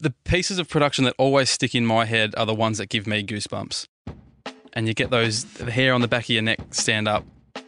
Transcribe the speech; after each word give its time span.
the 0.00 0.10
pieces 0.24 0.58
of 0.58 0.68
production 0.68 1.04
that 1.04 1.14
always 1.18 1.50
stick 1.50 1.74
in 1.74 1.84
my 1.84 2.06
head 2.06 2.34
are 2.36 2.46
the 2.46 2.54
ones 2.54 2.78
that 2.78 2.88
give 2.88 3.06
me 3.06 3.22
goosebumps. 3.22 3.86
And 4.72 4.88
you 4.88 4.94
get 4.94 5.10
those 5.10 5.44
the 5.44 5.70
hair 5.70 5.92
on 5.92 6.00
the 6.00 6.08
back 6.08 6.24
of 6.24 6.30
your 6.30 6.42
neck 6.42 6.60
stand 6.70 7.06
up, 7.06 7.24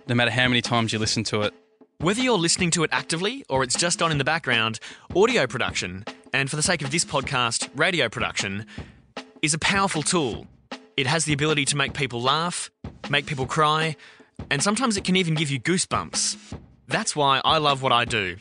no 0.08 0.14
matter 0.14 0.30
how 0.30 0.48
many 0.48 0.62
times 0.62 0.92
you 0.92 0.98
listen 0.98 1.24
to 1.24 1.42
it. 1.42 1.52
Whether 1.98 2.22
you're 2.22 2.38
listening 2.38 2.70
to 2.72 2.84
it 2.84 2.90
actively 2.92 3.44
or 3.48 3.62
it's 3.62 3.78
just 3.78 4.02
on 4.02 4.10
in 4.10 4.18
the 4.18 4.24
background, 4.24 4.80
audio 5.14 5.46
production, 5.46 6.04
and 6.32 6.48
for 6.48 6.56
the 6.56 6.62
sake 6.62 6.82
of 6.82 6.90
this 6.90 7.04
podcast, 7.04 7.68
radio 7.76 8.08
production, 8.08 8.66
is 9.42 9.52
a 9.52 9.58
powerful 9.58 10.02
tool. 10.02 10.46
It 10.96 11.06
has 11.06 11.26
the 11.26 11.32
ability 11.32 11.64
to 11.66 11.76
make 11.76 11.92
people 11.92 12.22
laugh, 12.22 12.70
make 13.10 13.26
people 13.26 13.46
cry, 13.46 13.96
and 14.50 14.62
sometimes 14.62 14.96
it 14.96 15.04
can 15.04 15.16
even 15.16 15.34
give 15.34 15.50
you 15.50 15.60
goosebumps. 15.60 16.56
That's 16.88 17.14
why 17.14 17.40
I 17.44 17.58
love 17.58 17.82
what 17.82 17.92
I 17.92 18.04
do. 18.04 18.36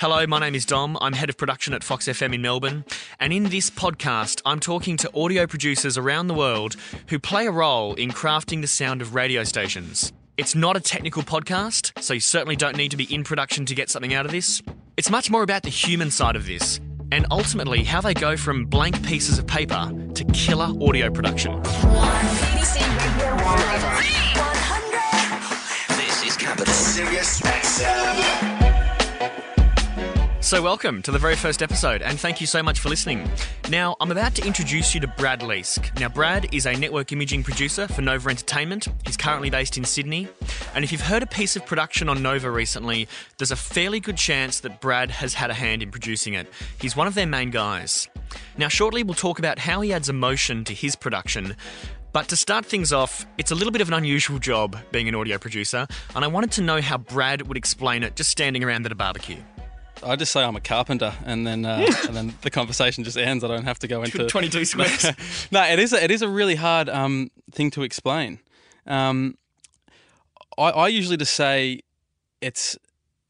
Hello, 0.00 0.26
my 0.26 0.40
name 0.40 0.56
is 0.56 0.66
Dom. 0.66 0.98
I'm 1.00 1.12
head 1.12 1.30
of 1.30 1.36
production 1.36 1.72
at 1.72 1.84
Fox 1.84 2.08
FM 2.08 2.34
in 2.34 2.42
Melbourne. 2.42 2.84
And 3.20 3.32
in 3.32 3.44
this 3.44 3.70
podcast, 3.70 4.42
I'm 4.44 4.58
talking 4.58 4.96
to 4.96 5.08
audio 5.16 5.46
producers 5.46 5.96
around 5.96 6.26
the 6.26 6.34
world 6.34 6.74
who 7.10 7.20
play 7.20 7.46
a 7.46 7.52
role 7.52 7.94
in 7.94 8.10
crafting 8.10 8.60
the 8.60 8.66
sound 8.66 9.00
of 9.00 9.14
radio 9.14 9.44
stations. 9.44 10.12
It's 10.36 10.56
not 10.56 10.76
a 10.76 10.80
technical 10.80 11.22
podcast, 11.22 12.02
so 12.02 12.12
you 12.12 12.18
certainly 12.18 12.56
don't 12.56 12.76
need 12.76 12.90
to 12.90 12.96
be 12.96 13.04
in 13.04 13.22
production 13.22 13.66
to 13.66 13.74
get 13.76 13.88
something 13.88 14.12
out 14.12 14.26
of 14.26 14.32
this. 14.32 14.60
It's 14.96 15.10
much 15.10 15.30
more 15.30 15.44
about 15.44 15.62
the 15.62 15.70
human 15.70 16.10
side 16.10 16.34
of 16.34 16.44
this, 16.44 16.80
and 17.12 17.24
ultimately 17.30 17.84
how 17.84 18.00
they 18.00 18.14
go 18.14 18.36
from 18.36 18.66
blank 18.66 19.00
pieces 19.06 19.38
of 19.38 19.46
paper 19.46 19.92
to 20.14 20.24
killer 20.32 20.72
audio 20.82 21.08
production. 21.08 21.62
BBC 21.62 22.80
Radio 22.98 23.30
100. 23.44 25.96
This 25.96 26.24
is 26.26 26.36
Capital. 26.36 26.74
So, 30.44 30.60
welcome 30.60 31.00
to 31.04 31.10
the 31.10 31.18
very 31.18 31.36
first 31.36 31.62
episode, 31.62 32.02
and 32.02 32.20
thank 32.20 32.38
you 32.38 32.46
so 32.46 32.62
much 32.62 32.78
for 32.78 32.90
listening. 32.90 33.30
Now, 33.70 33.96
I'm 33.98 34.10
about 34.10 34.34
to 34.34 34.46
introduce 34.46 34.94
you 34.94 35.00
to 35.00 35.06
Brad 35.06 35.40
Leask. 35.40 35.98
Now, 35.98 36.10
Brad 36.10 36.54
is 36.54 36.66
a 36.66 36.74
network 36.74 37.12
imaging 37.12 37.44
producer 37.44 37.88
for 37.88 38.02
Nova 38.02 38.28
Entertainment. 38.28 38.88
He's 39.06 39.16
currently 39.16 39.48
based 39.48 39.78
in 39.78 39.84
Sydney. 39.84 40.28
And 40.74 40.84
if 40.84 40.92
you've 40.92 41.00
heard 41.00 41.22
a 41.22 41.26
piece 41.26 41.56
of 41.56 41.64
production 41.64 42.10
on 42.10 42.22
Nova 42.22 42.50
recently, 42.50 43.08
there's 43.38 43.52
a 43.52 43.56
fairly 43.56 44.00
good 44.00 44.18
chance 44.18 44.60
that 44.60 44.82
Brad 44.82 45.10
has 45.12 45.32
had 45.32 45.48
a 45.48 45.54
hand 45.54 45.82
in 45.82 45.90
producing 45.90 46.34
it. 46.34 46.46
He's 46.78 46.94
one 46.94 47.06
of 47.06 47.14
their 47.14 47.26
main 47.26 47.48
guys. 47.48 48.06
Now, 48.58 48.68
shortly, 48.68 49.02
we'll 49.02 49.14
talk 49.14 49.38
about 49.38 49.58
how 49.58 49.80
he 49.80 49.94
adds 49.94 50.10
emotion 50.10 50.62
to 50.64 50.74
his 50.74 50.94
production. 50.94 51.56
But 52.12 52.28
to 52.28 52.36
start 52.36 52.66
things 52.66 52.92
off, 52.92 53.24
it's 53.38 53.50
a 53.50 53.54
little 53.54 53.72
bit 53.72 53.80
of 53.80 53.88
an 53.88 53.94
unusual 53.94 54.38
job 54.38 54.76
being 54.92 55.08
an 55.08 55.14
audio 55.14 55.38
producer, 55.38 55.86
and 56.14 56.22
I 56.22 56.28
wanted 56.28 56.52
to 56.52 56.60
know 56.60 56.82
how 56.82 56.98
Brad 56.98 57.48
would 57.48 57.56
explain 57.56 58.02
it 58.02 58.14
just 58.14 58.28
standing 58.28 58.62
around 58.62 58.84
at 58.84 58.92
a 58.92 58.94
barbecue. 58.94 59.42
I 60.04 60.16
just 60.16 60.32
say 60.32 60.42
I'm 60.42 60.56
a 60.56 60.60
carpenter, 60.60 61.14
and 61.24 61.46
then 61.46 61.64
uh, 61.64 61.86
and 62.06 62.14
then 62.16 62.34
the 62.42 62.50
conversation 62.50 63.04
just 63.04 63.16
ends. 63.16 63.42
I 63.44 63.48
don't 63.48 63.64
have 63.64 63.78
to 63.80 63.88
go 63.88 64.02
into 64.02 64.26
22 64.28 64.64
squares. 64.64 65.06
no, 65.50 65.62
it 65.64 65.78
is 65.78 65.92
a, 65.92 66.02
it 66.02 66.10
is 66.10 66.22
a 66.22 66.28
really 66.28 66.54
hard 66.56 66.88
um, 66.88 67.30
thing 67.50 67.70
to 67.72 67.82
explain. 67.82 68.38
Um, 68.86 69.36
I, 70.58 70.70
I 70.70 70.88
usually 70.88 71.16
just 71.16 71.34
say 71.34 71.80
it's 72.40 72.76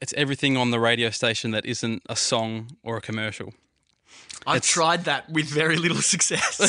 it's 0.01 0.13
everything 0.17 0.57
on 0.57 0.71
the 0.71 0.79
radio 0.79 1.09
station 1.09 1.51
that 1.51 1.65
isn't 1.65 2.03
a 2.09 2.15
song 2.15 2.69
or 2.83 2.97
a 2.97 3.01
commercial. 3.01 3.53
I've 4.47 4.57
It's- 4.57 4.71
tried 4.71 5.05
that 5.05 5.27
with 5.29 5.45
very 5.49 5.77
little 5.77 6.01
success. 6.01 6.59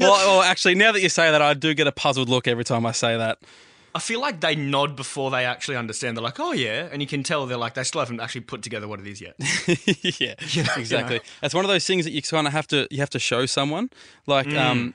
well, 0.00 0.12
well, 0.12 0.42
actually, 0.42 0.76
now 0.76 0.92
that 0.92 1.02
you 1.02 1.08
say 1.10 1.30
that, 1.30 1.42
I 1.42 1.52
do 1.54 1.74
get 1.74 1.86
a 1.86 1.92
puzzled 1.92 2.28
look 2.28 2.48
every 2.48 2.64
time 2.64 2.86
I 2.86 2.92
say 2.92 3.16
that. 3.18 3.38
I 3.98 4.00
feel 4.00 4.20
like 4.20 4.40
they 4.40 4.54
nod 4.54 4.94
before 4.94 5.30
they 5.30 5.44
actually 5.44 5.76
understand. 5.76 6.16
They're 6.16 6.22
like, 6.22 6.38
"Oh 6.40 6.52
yeah," 6.52 6.88
and 6.92 7.02
you 7.02 7.08
can 7.08 7.22
tell 7.24 7.46
they're 7.46 7.58
like 7.66 7.74
they 7.74 7.82
still 7.82 8.00
haven't 8.00 8.20
actually 8.20 8.42
put 8.42 8.62
together 8.62 8.86
what 8.86 9.00
it 9.00 9.06
is 9.08 9.20
yet. 9.20 9.34
yeah, 10.20 10.34
know, 10.62 10.72
exactly. 10.76 11.14
you 11.16 11.20
know. 11.20 11.24
It's 11.42 11.54
one 11.54 11.64
of 11.64 11.68
those 11.68 11.84
things 11.86 12.04
that 12.04 12.12
you 12.12 12.22
kind 12.22 12.46
of 12.46 12.52
have 12.52 12.66
to 12.68 12.86
you 12.90 12.98
have 12.98 13.10
to 13.10 13.18
show 13.18 13.46
someone. 13.46 13.90
Like 14.26 14.46
Mm. 14.46 14.58
um, 14.58 14.94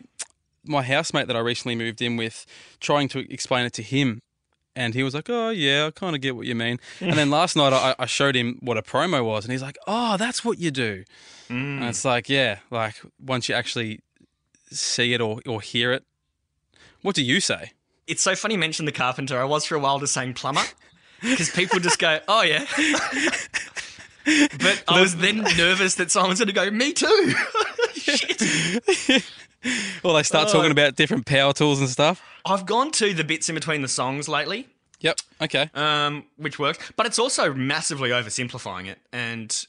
my 0.66 0.82
housemate 0.84 1.28
that 1.28 1.36
I 1.36 1.40
recently 1.42 1.76
moved 1.76 2.02
in 2.02 2.16
with, 2.18 2.45
trying 2.80 3.10
to 3.10 3.20
explain 3.34 3.66
it 3.66 3.73
to 3.73 3.84
him, 3.84 4.22
and 4.76 4.94
he 4.94 5.04
was 5.04 5.14
like, 5.14 5.30
"Oh 5.30 5.50
yeah, 5.50 5.88
I 5.88 5.92
kind 5.92 6.16
of 6.16 6.22
get 6.22 6.36
what 6.38 6.45
you 6.48 6.56
mean." 6.56 6.80
and 7.02 7.14
then 7.20 7.30
last 7.39 7.56
night 7.58 7.73
I, 7.73 7.95
I 8.00 8.06
showed 8.06 8.36
him 8.36 8.58
what 8.61 8.77
a 8.77 8.82
promo 8.82 9.23
was, 9.26 9.44
and 9.44 9.52
he's 9.52 9.61
like, 9.61 9.77
"Oh, 9.86 10.16
that's 10.17 10.45
what 10.45 10.60
you 10.60 10.72
do." 10.72 11.04
Mm. 11.50 11.77
And 11.80 11.83
it's 11.86 12.06
like, 12.06 12.30
yeah, 12.30 12.60
like 12.72 12.95
once 13.20 13.50
you 13.50 13.56
actually 13.56 14.00
see 14.72 15.14
it 15.14 15.20
or 15.22 15.42
or 15.45 15.61
hear 15.61 15.92
it, 15.92 16.04
what 17.02 17.16
do 17.16 17.22
you 17.23 17.39
say? 17.42 17.73
It's 18.08 18.21
so 18.21 18.36
funny 18.36 18.55
you 18.55 18.59
mentioned 18.59 18.87
the 18.87 18.91
carpenter. 18.93 19.39
I 19.39 19.45
was 19.45 19.65
for 19.65 19.75
a 19.75 19.80
while 19.80 19.99
just 19.99 20.14
saying 20.14 20.33
plumber 20.33 20.64
because 21.21 21.49
people 21.49 21.80
just 21.80 21.99
go, 21.99 22.19
"Oh 22.27 22.41
yeah." 22.41 22.65
But 24.25 24.83
I 24.87 25.02
was 25.02 25.17
then 25.17 25.37
nervous 25.58 25.95
that 25.95 26.09
someone's 26.11 26.39
going 26.39 26.47
to 26.47 26.53
go, 26.53 26.69
"Me 26.71 26.93
too." 26.93 27.33
Shit. 27.93 29.23
Well, 30.03 30.14
they 30.15 30.23
start 30.23 30.49
Oh. 30.49 30.53
talking 30.53 30.71
about 30.71 30.95
different 30.95 31.25
power 31.25 31.53
tools 31.53 31.80
and 31.80 31.89
stuff. 31.89 32.21
I've 32.45 32.65
gone 32.65 32.91
to 32.91 33.14
the 33.14 33.23
bits 33.23 33.47
in 33.49 33.55
between 33.55 33.81
the 33.81 33.87
songs 33.87 34.27
lately. 34.27 34.67
Yep. 35.02 35.20
Okay. 35.41 35.70
um, 35.73 36.25
which 36.37 36.58
works. 36.59 36.91
But 36.95 37.05
it's 37.05 37.20
also 37.20 37.53
massively 37.53 38.09
oversimplifying 38.11 38.87
it, 38.87 38.99
and 39.11 39.65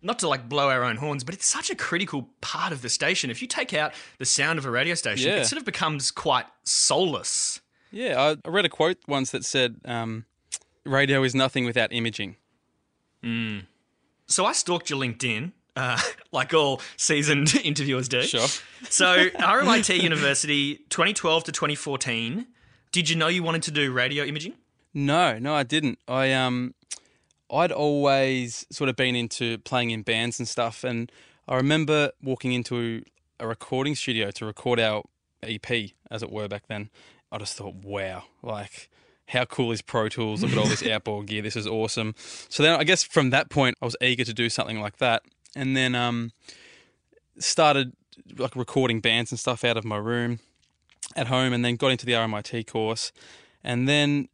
not 0.00 0.18
to 0.20 0.28
like 0.28 0.48
blow 0.48 0.70
our 0.70 0.84
own 0.84 0.96
horns, 0.96 1.24
but 1.24 1.34
it's 1.34 1.46
such 1.46 1.68
a 1.70 1.74
critical 1.74 2.28
part 2.40 2.72
of 2.72 2.80
the 2.82 2.88
station. 2.88 3.30
If 3.30 3.42
you 3.42 3.48
take 3.48 3.74
out 3.74 3.92
the 4.18 4.24
sound 4.26 4.58
of 4.58 4.64
a 4.64 4.70
radio 4.70 4.94
station, 4.94 5.30
Yeah. 5.30 5.40
it 5.40 5.46
sort 5.46 5.58
of 5.58 5.66
becomes 5.66 6.10
quite 6.10 6.46
soulless. 6.64 7.60
Yeah, 7.90 8.34
I, 8.44 8.48
read 8.48 8.64
a 8.64 8.68
quote 8.68 8.98
once 9.06 9.30
that 9.30 9.44
said, 9.44 9.76
um, 9.84 10.26
"Radio 10.84 11.22
is 11.22 11.34
nothing 11.34 11.64
without 11.64 11.92
imaging." 11.92 12.36
So 14.26 14.44
I 14.46 14.52
stalked 14.52 14.90
your 14.90 15.00
LinkedIn. 15.00 15.52
Uh, 15.76 15.98
like 16.32 16.52
all 16.52 16.82
seasoned 16.96 17.54
interviewers 17.64 18.08
do. 18.08 18.22
Sure. 18.22 18.48
So, 18.90 19.28
RMIT 19.30 20.02
University, 20.02 20.76
2012 20.90 21.44
to 21.44 21.52
2014. 21.52 22.46
Did 22.90 23.08
you 23.08 23.16
know 23.16 23.28
you 23.28 23.42
wanted 23.42 23.62
to 23.64 23.70
do 23.70 23.92
radio 23.92 24.24
imaging? 24.24 24.54
No, 24.94 25.38
no, 25.38 25.54
I 25.54 25.62
didn't. 25.62 25.98
I 26.08 26.32
um, 26.32 26.74
I'd 27.50 27.72
always 27.72 28.66
sort 28.70 28.90
of 28.90 28.96
been 28.96 29.14
into 29.14 29.58
playing 29.58 29.90
in 29.90 30.02
bands 30.02 30.38
and 30.38 30.48
stuff, 30.48 30.84
and 30.84 31.12
I 31.46 31.56
remember 31.56 32.10
walking 32.22 32.52
into 32.52 33.02
a 33.38 33.46
recording 33.46 33.94
studio 33.94 34.30
to 34.32 34.46
record 34.46 34.80
our 34.80 35.02
EP, 35.42 35.90
as 36.10 36.22
it 36.22 36.30
were 36.30 36.48
back 36.48 36.64
then. 36.68 36.90
I 37.30 37.38
just 37.38 37.56
thought, 37.56 37.74
wow, 37.76 38.24
like 38.42 38.88
how 39.28 39.44
cool 39.44 39.72
is 39.72 39.82
Pro 39.82 40.08
Tools? 40.08 40.42
Look 40.42 40.52
at 40.52 40.58
all 40.58 40.66
this 40.66 40.86
outboard 40.86 41.26
gear. 41.26 41.42
This 41.42 41.56
is 41.56 41.66
awesome. 41.66 42.14
So 42.48 42.62
then, 42.62 42.78
I 42.78 42.84
guess 42.84 43.02
from 43.02 43.30
that 43.30 43.50
point, 43.50 43.76
I 43.82 43.84
was 43.84 43.96
eager 44.00 44.24
to 44.24 44.34
do 44.34 44.48
something 44.48 44.80
like 44.80 44.98
that, 44.98 45.22
and 45.54 45.76
then 45.76 45.94
um, 45.94 46.32
started 47.38 47.92
like 48.36 48.56
recording 48.56 49.00
bands 49.00 49.30
and 49.30 49.38
stuff 49.38 49.64
out 49.64 49.76
of 49.76 49.84
my 49.84 49.96
room 49.96 50.40
at 51.16 51.28
home, 51.28 51.52
and 51.52 51.64
then 51.64 51.76
got 51.76 51.88
into 51.88 52.06
the 52.06 52.12
RMIT 52.12 52.66
course, 52.66 53.12
and 53.62 53.88
then 53.88 54.28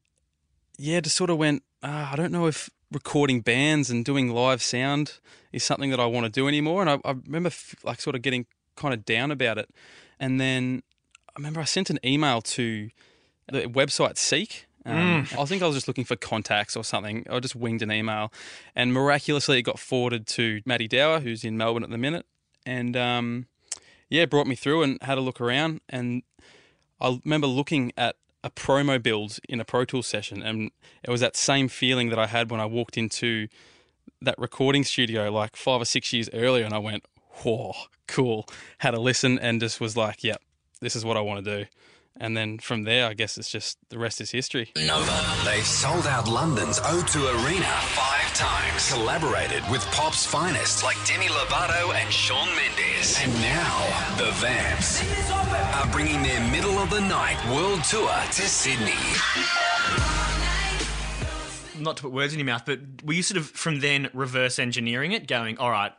yeah, 0.78 1.00
just 1.00 1.16
sort 1.16 1.30
of 1.30 1.38
went, 1.38 1.62
ah, 1.82 2.12
I 2.12 2.16
don't 2.16 2.32
know 2.32 2.46
if 2.46 2.70
recording 2.92 3.40
bands 3.40 3.90
and 3.90 4.04
doing 4.04 4.30
live 4.30 4.62
sound 4.62 5.18
is 5.52 5.64
something 5.64 5.90
that 5.90 6.00
I 6.00 6.06
want 6.06 6.24
to 6.24 6.30
do 6.30 6.48
anymore. 6.48 6.80
And 6.80 6.90
I, 6.90 6.94
I 7.04 7.14
remember 7.26 7.48
f- 7.48 7.74
like 7.84 8.00
sort 8.00 8.16
of 8.16 8.22
getting 8.22 8.46
kind 8.76 8.94
of 8.94 9.04
down 9.04 9.30
about 9.30 9.58
it. 9.58 9.68
And 10.18 10.40
then 10.40 10.82
I 11.36 11.40
remember 11.40 11.60
I 11.60 11.64
sent 11.64 11.90
an 11.90 11.98
email 12.04 12.40
to 12.42 12.90
the 13.50 13.62
website 13.62 14.18
Seek. 14.18 14.66
Um, 14.86 15.26
I 15.38 15.44
think 15.46 15.62
I 15.62 15.66
was 15.66 15.76
just 15.76 15.88
looking 15.88 16.04
for 16.04 16.14
contacts 16.14 16.76
or 16.76 16.84
something. 16.84 17.26
I 17.30 17.40
just 17.40 17.56
winged 17.56 17.80
an 17.80 17.90
email, 17.90 18.30
and 18.76 18.92
miraculously 18.92 19.58
it 19.58 19.62
got 19.62 19.78
forwarded 19.78 20.26
to 20.28 20.60
Matty 20.66 20.86
Dower, 20.86 21.20
who's 21.20 21.42
in 21.42 21.56
Melbourne 21.56 21.82
at 21.82 21.90
the 21.90 21.98
minute, 21.98 22.26
and 22.66 22.94
um, 22.96 23.46
yeah, 24.10 24.26
brought 24.26 24.46
me 24.46 24.54
through 24.54 24.82
and 24.82 25.02
had 25.02 25.16
a 25.16 25.22
look 25.22 25.40
around. 25.40 25.80
And 25.88 26.22
I 27.00 27.18
remember 27.24 27.46
looking 27.46 27.92
at 27.96 28.16
a 28.44 28.50
promo 28.50 29.02
build 29.02 29.38
in 29.48 29.58
a 29.58 29.64
Pro 29.64 29.86
Tools 29.86 30.06
session, 30.06 30.42
and 30.42 30.70
it 31.02 31.10
was 31.10 31.22
that 31.22 31.34
same 31.34 31.68
feeling 31.68 32.10
that 32.10 32.18
I 32.18 32.26
had 32.26 32.50
when 32.50 32.60
I 32.60 32.66
walked 32.66 32.98
into 32.98 33.48
that 34.20 34.38
recording 34.38 34.84
studio 34.84 35.30
like 35.30 35.56
five 35.56 35.80
or 35.80 35.86
six 35.86 36.12
years 36.12 36.28
earlier, 36.34 36.64
and 36.66 36.74
I 36.74 36.78
went, 36.78 37.06
"Whoa, 37.42 37.72
cool!" 38.06 38.46
Had 38.78 38.92
a 38.92 39.00
listen 39.00 39.38
and 39.38 39.60
just 39.60 39.80
was 39.80 39.96
like, 39.96 40.22
"Yep, 40.22 40.42
this 40.84 40.94
is 40.94 41.04
what 41.04 41.16
I 41.16 41.20
want 41.20 41.44
to 41.44 41.58
do." 41.58 41.66
And 42.16 42.36
then 42.36 42.58
from 42.60 42.84
there, 42.84 43.08
I 43.08 43.14
guess 43.14 43.36
it's 43.36 43.50
just 43.50 43.76
the 43.88 43.98
rest 43.98 44.20
is 44.20 44.30
history. 44.30 44.70
Nova. 44.76 45.44
They've 45.44 45.66
sold 45.66 46.06
out 46.06 46.28
London's 46.28 46.78
O2 46.78 47.44
Arena 47.44 47.66
five 47.96 48.32
times. 48.34 48.92
Collaborated 48.92 49.64
with 49.68 49.84
pop's 49.86 50.24
finest 50.24 50.84
like 50.84 50.96
Demi 51.06 51.26
Lovato 51.26 51.92
and 51.92 52.12
Shawn 52.12 52.48
Mendes. 52.54 53.18
And 53.20 53.32
now, 53.42 54.16
the 54.16 54.30
Vamps 54.30 55.02
are 55.74 55.90
bringing 55.90 56.22
their 56.22 56.40
middle 56.52 56.78
of 56.78 56.90
the 56.90 57.00
night 57.00 57.38
world 57.52 57.82
tour 57.82 58.08
to 58.08 58.42
Sydney. 58.42 58.94
Not 61.82 61.96
to 61.96 62.02
put 62.04 62.12
words 62.12 62.32
in 62.32 62.38
your 62.38 62.46
mouth, 62.46 62.62
but 62.64 62.78
were 63.04 63.14
you 63.14 63.24
sort 63.24 63.38
of 63.38 63.46
from 63.46 63.80
then 63.80 64.08
reverse 64.14 64.60
engineering 64.60 65.10
it, 65.10 65.26
going, 65.26 65.58
all 65.58 65.70
right, 65.70 65.92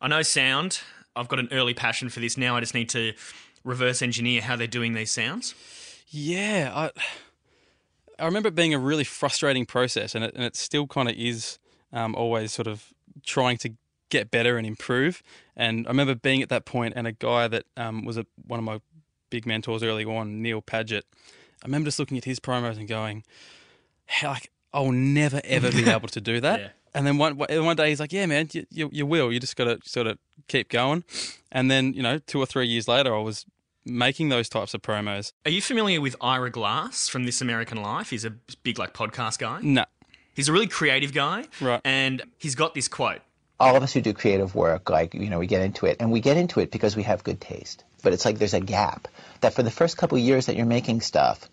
I 0.00 0.08
know 0.08 0.22
sound. 0.22 0.80
I've 1.14 1.28
got 1.28 1.38
an 1.38 1.48
early 1.52 1.74
passion 1.74 2.08
for 2.08 2.18
this. 2.18 2.36
Now 2.36 2.56
I 2.56 2.60
just 2.60 2.74
need 2.74 2.88
to 2.90 3.12
reverse 3.64 4.02
engineer 4.02 4.42
how 4.42 4.56
they're 4.56 4.66
doing 4.66 4.92
these 4.92 5.10
sounds. 5.10 5.54
Yeah, 6.08 6.72
I 6.74 6.90
I 8.18 8.26
remember 8.26 8.48
it 8.48 8.54
being 8.54 8.74
a 8.74 8.78
really 8.78 9.04
frustrating 9.04 9.66
process, 9.66 10.14
and 10.14 10.24
it 10.24 10.34
and 10.34 10.44
it 10.44 10.56
still 10.56 10.86
kind 10.86 11.08
of 11.08 11.16
is. 11.16 11.58
Um, 11.92 12.16
always 12.16 12.50
sort 12.50 12.66
of 12.66 12.92
trying 13.24 13.56
to 13.58 13.70
get 14.10 14.30
better 14.30 14.58
and 14.58 14.66
improve. 14.66 15.22
And 15.56 15.86
I 15.86 15.90
remember 15.90 16.14
being 16.14 16.42
at 16.42 16.48
that 16.48 16.64
point, 16.64 16.94
and 16.96 17.06
a 17.06 17.12
guy 17.12 17.48
that 17.48 17.64
um, 17.76 18.04
was 18.04 18.16
a, 18.16 18.26
one 18.46 18.58
of 18.58 18.64
my 18.64 18.80
big 19.30 19.46
mentors 19.46 19.82
early 19.82 20.04
on, 20.04 20.42
Neil 20.42 20.60
Paget. 20.60 21.04
I 21.62 21.66
remember 21.66 21.86
just 21.86 21.98
looking 21.98 22.18
at 22.18 22.24
his 22.24 22.40
promos 22.40 22.76
and 22.76 22.88
going, 22.88 23.24
"How 24.06 24.30
like 24.30 24.50
I'll 24.72 24.92
never 24.92 25.40
ever 25.44 25.70
be 25.70 25.88
able 25.90 26.08
to 26.08 26.20
do 26.20 26.40
that." 26.40 26.60
Yeah. 26.60 26.68
And 26.94 27.06
then 27.06 27.18
one 27.18 27.36
one 27.36 27.76
day 27.76 27.88
he's 27.90 28.00
like, 28.00 28.12
"Yeah, 28.12 28.26
man, 28.26 28.48
you 28.52 28.66
you, 28.70 28.88
you 28.92 29.06
will. 29.06 29.32
You 29.32 29.40
just 29.40 29.56
got 29.56 29.64
to 29.64 29.78
sort 29.84 30.06
of 30.06 30.18
keep 30.48 30.68
going." 30.68 31.04
And 31.50 31.70
then 31.70 31.92
you 31.92 32.02
know, 32.02 32.18
two 32.18 32.38
or 32.38 32.46
three 32.46 32.66
years 32.66 32.86
later, 32.88 33.14
I 33.14 33.20
was 33.20 33.44
making 33.84 34.28
those 34.30 34.48
types 34.48 34.74
of 34.74 34.82
promos. 34.82 35.32
Are 35.44 35.50
you 35.50 35.60
familiar 35.60 36.00
with 36.00 36.16
Ira 36.20 36.50
Glass 36.50 37.08
from 37.08 37.24
This 37.24 37.40
American 37.42 37.82
Life? 37.82 38.10
He's 38.10 38.24
a 38.24 38.30
big 38.62 38.78
like 38.78 38.94
podcast 38.94 39.38
guy. 39.38 39.60
No, 39.62 39.84
He's 40.34 40.48
a 40.48 40.52
really 40.52 40.66
creative 40.68 41.12
guy, 41.12 41.44
Right. 41.60 41.80
And 41.84 42.22
he's 42.38 42.54
got 42.54 42.74
this 42.74 42.88
quote. 42.88 43.20
all 43.60 43.76
of 43.76 43.82
us 43.82 43.92
who 43.92 44.00
do 44.00 44.12
creative 44.12 44.54
work, 44.54 44.90
like, 44.90 45.14
you 45.14 45.28
know, 45.30 45.38
we 45.38 45.46
get 45.46 45.62
into 45.62 45.86
it, 45.86 45.96
and 46.00 46.10
we 46.10 46.20
get 46.20 46.36
into 46.36 46.60
it 46.60 46.70
because 46.70 46.96
we 46.96 47.02
have 47.04 47.22
good 47.24 47.40
taste. 47.40 47.84
But 48.02 48.12
it's 48.12 48.24
like 48.24 48.38
there's 48.38 48.54
a 48.54 48.60
gap 48.60 49.06
that 49.42 49.54
for 49.54 49.62
the 49.62 49.70
first 49.70 49.96
couple 49.96 50.18
of 50.18 50.24
years 50.24 50.46
that 50.46 50.56
you're 50.56 50.66
making 50.66 51.00
stuff, 51.00 51.48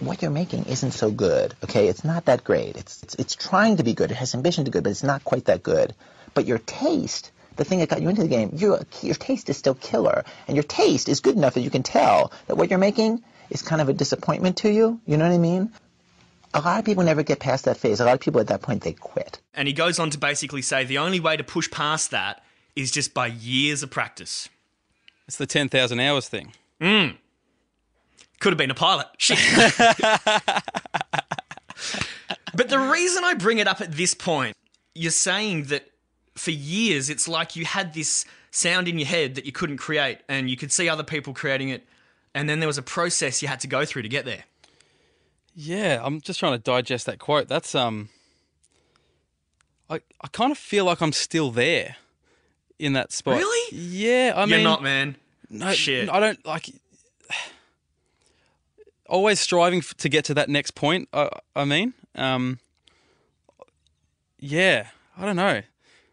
what 0.00 0.22
you're 0.22 0.30
making 0.30 0.64
isn't 0.64 0.92
so 0.92 1.10
good, 1.10 1.54
okay? 1.64 1.88
It's 1.88 2.04
not 2.04 2.24
that 2.26 2.44
great. 2.44 2.76
It's, 2.76 3.02
it's, 3.02 3.14
it's 3.14 3.34
trying 3.34 3.76
to 3.76 3.82
be 3.82 3.94
good. 3.94 4.10
It 4.10 4.16
has 4.16 4.34
ambition 4.34 4.64
to 4.64 4.70
be 4.70 4.74
good, 4.74 4.84
but 4.84 4.90
it's 4.90 5.02
not 5.02 5.24
quite 5.24 5.46
that 5.46 5.62
good. 5.62 5.94
But 6.34 6.46
your 6.46 6.58
taste, 6.58 7.30
the 7.56 7.64
thing 7.64 7.78
that 7.78 7.88
got 7.88 8.02
you 8.02 8.08
into 8.08 8.22
the 8.22 8.28
game, 8.28 8.50
your, 8.54 8.80
your 9.02 9.14
taste 9.14 9.48
is 9.48 9.56
still 9.56 9.74
killer. 9.74 10.24
And 10.48 10.56
your 10.56 10.64
taste 10.64 11.08
is 11.08 11.20
good 11.20 11.36
enough 11.36 11.54
that 11.54 11.60
you 11.60 11.70
can 11.70 11.82
tell 11.82 12.32
that 12.46 12.56
what 12.56 12.70
you're 12.70 12.78
making 12.78 13.22
is 13.50 13.62
kind 13.62 13.80
of 13.80 13.88
a 13.88 13.92
disappointment 13.92 14.56
to 14.58 14.70
you. 14.70 15.00
You 15.06 15.16
know 15.16 15.26
what 15.28 15.34
I 15.34 15.38
mean? 15.38 15.70
A 16.54 16.60
lot 16.60 16.78
of 16.78 16.84
people 16.84 17.04
never 17.04 17.22
get 17.22 17.40
past 17.40 17.64
that 17.64 17.76
phase. 17.76 18.00
A 18.00 18.04
lot 18.04 18.14
of 18.14 18.20
people 18.20 18.40
at 18.40 18.48
that 18.48 18.62
point, 18.62 18.82
they 18.82 18.92
quit. 18.92 19.40
And 19.54 19.68
he 19.68 19.74
goes 19.74 19.98
on 19.98 20.10
to 20.10 20.18
basically 20.18 20.62
say 20.62 20.84
the 20.84 20.98
only 20.98 21.20
way 21.20 21.36
to 21.36 21.44
push 21.44 21.70
past 21.70 22.10
that 22.12 22.42
is 22.76 22.90
just 22.90 23.14
by 23.14 23.26
years 23.26 23.82
of 23.82 23.90
practice. 23.90 24.48
it's 25.26 25.36
the 25.36 25.46
ten 25.46 25.68
thousand 25.68 26.00
hours 26.00 26.28
thing. 26.28 26.52
Mm. 26.80 27.16
Could 28.44 28.52
have 28.52 28.58
been 28.58 28.70
a 28.70 28.74
pilot. 28.74 29.06
Shit. 29.16 29.38
but 32.54 32.68
the 32.68 32.78
reason 32.78 33.24
I 33.24 33.32
bring 33.32 33.56
it 33.56 33.66
up 33.66 33.80
at 33.80 33.92
this 33.92 34.12
point, 34.12 34.54
you're 34.94 35.10
saying 35.12 35.62
that 35.68 35.90
for 36.34 36.50
years 36.50 37.08
it's 37.08 37.26
like 37.26 37.56
you 37.56 37.64
had 37.64 37.94
this 37.94 38.26
sound 38.50 38.86
in 38.86 38.98
your 38.98 39.08
head 39.08 39.36
that 39.36 39.46
you 39.46 39.52
couldn't 39.52 39.78
create 39.78 40.18
and 40.28 40.50
you 40.50 40.58
could 40.58 40.70
see 40.70 40.90
other 40.90 41.02
people 41.02 41.32
creating 41.32 41.70
it 41.70 41.86
and 42.34 42.46
then 42.46 42.60
there 42.60 42.66
was 42.66 42.76
a 42.76 42.82
process 42.82 43.40
you 43.40 43.48
had 43.48 43.60
to 43.60 43.66
go 43.66 43.86
through 43.86 44.02
to 44.02 44.10
get 44.10 44.26
there. 44.26 44.44
Yeah, 45.54 46.02
I'm 46.04 46.20
just 46.20 46.38
trying 46.38 46.52
to 46.52 46.58
digest 46.58 47.06
that 47.06 47.18
quote. 47.18 47.48
That's 47.48 47.74
um 47.74 48.10
I 49.88 50.02
I 50.20 50.28
kind 50.32 50.52
of 50.52 50.58
feel 50.58 50.84
like 50.84 51.00
I'm 51.00 51.12
still 51.12 51.50
there 51.50 51.96
in 52.78 52.92
that 52.92 53.10
spot. 53.10 53.38
Really? 53.38 53.74
Yeah, 53.74 54.34
I 54.36 54.44
mean 54.44 54.60
You're 54.60 54.68
not, 54.68 54.82
man. 54.82 55.16
no, 55.48 55.72
Shit. 55.72 56.10
I 56.10 56.20
don't 56.20 56.44
like 56.44 56.68
always 59.08 59.40
striving 59.40 59.82
to 59.82 60.08
get 60.08 60.24
to 60.26 60.34
that 60.34 60.48
next 60.48 60.72
point. 60.72 61.08
I 61.12 61.28
I 61.54 61.64
mean, 61.64 61.94
um 62.14 62.58
yeah, 64.38 64.88
I 65.16 65.24
don't 65.24 65.36
know. 65.36 65.62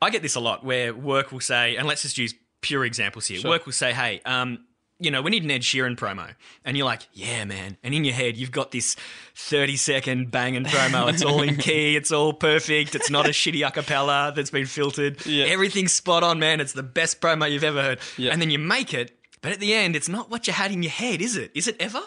I 0.02 0.10
get 0.10 0.22
this 0.22 0.36
a 0.36 0.40
lot 0.40 0.64
where 0.64 0.94
work 0.94 1.32
will 1.32 1.42
say, 1.42 1.76
and 1.76 1.88
let's 1.88 2.02
just 2.02 2.18
use 2.18 2.34
pure 2.62 2.86
examples 2.86 3.28
here. 3.28 3.48
Work 3.48 3.66
will 3.66 3.74
say, 3.74 3.94
hey, 3.94 4.22
um, 4.26 4.66
you 5.00 5.12
know, 5.12 5.22
we 5.22 5.32
need 5.32 5.44
an 5.44 5.52
Ed 5.52 5.62
Sheeran 5.62 5.96
promo. 5.96 6.34
And 6.64 6.78
you're 6.78 6.86
like, 6.86 7.08
yeah, 7.14 7.44
man. 7.44 7.78
And 7.84 7.94
in 7.94 8.06
your 8.06 8.14
head, 8.14 8.38
you've 8.38 8.52
got 8.52 8.72
this 8.72 8.96
30 9.36 9.76
second 9.76 10.32
banging 10.32 10.64
promo. 10.64 11.10
It's 11.14 11.24
all 11.24 11.42
in 11.42 11.58
key. 11.58 11.96
It's 11.96 12.12
all 12.12 12.34
perfect. 12.34 12.96
It's 12.96 13.10
not 13.10 13.26
a 13.26 13.32
shitty 13.32 13.68
a 13.68 13.72
cappella 13.72 14.32
that's 14.36 14.52
been 14.52 14.68
filtered. 14.68 15.26
Yeah. 15.26 15.46
Everything's 15.46 15.92
spot 15.92 16.24
on, 16.24 16.40
man. 16.40 16.62
It's 16.62 16.74
the 16.74 16.84
best 16.84 17.20
promo 17.20 17.52
you've 17.52 17.64
ever 17.64 17.82
heard. 17.82 18.00
Yeah. 18.18 18.32
And 18.32 18.42
then 18.42 18.52
you 18.52 18.60
make 18.60 18.94
it. 18.94 19.18
But 19.42 19.52
at 19.52 19.60
the 19.60 19.74
end, 19.74 19.96
it's 19.96 20.08
not 20.08 20.30
what 20.30 20.46
you 20.46 20.54
had 20.54 20.72
in 20.72 20.84
your 20.84 20.92
head, 20.92 21.20
is 21.20 21.36
it? 21.36 21.52
Is 21.56 21.68
it 21.68 21.76
ever? 21.80 22.02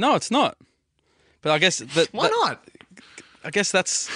No, 0.00 0.14
it's 0.14 0.30
not. 0.30 0.56
But 1.42 1.52
I 1.52 1.58
guess 1.58 1.78
that 1.78 2.08
Why 2.12 2.24
that- 2.28 2.32
not? 2.40 2.64
I 3.44 3.50
guess 3.50 3.70
that's 3.70 4.10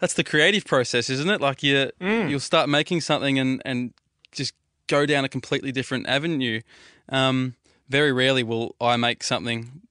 that's 0.00 0.14
the 0.14 0.24
creative 0.24 0.64
process, 0.64 1.10
isn't 1.10 1.28
it? 1.28 1.40
Like 1.40 1.62
you 1.62 1.90
you'll 2.00 2.40
start 2.40 2.68
making 2.68 3.00
something 3.02 3.38
and 3.38 3.60
and 3.64 3.92
just 4.32 4.54
go 4.86 5.06
down 5.06 5.24
a 5.24 5.28
completely 5.28 5.72
different 5.72 6.08
avenue. 6.08 6.60
Um, 7.08 7.54
very 7.88 8.12
rarely 8.12 8.42
will 8.42 8.74
I 8.80 8.96
make 8.96 9.22
something 9.24 9.82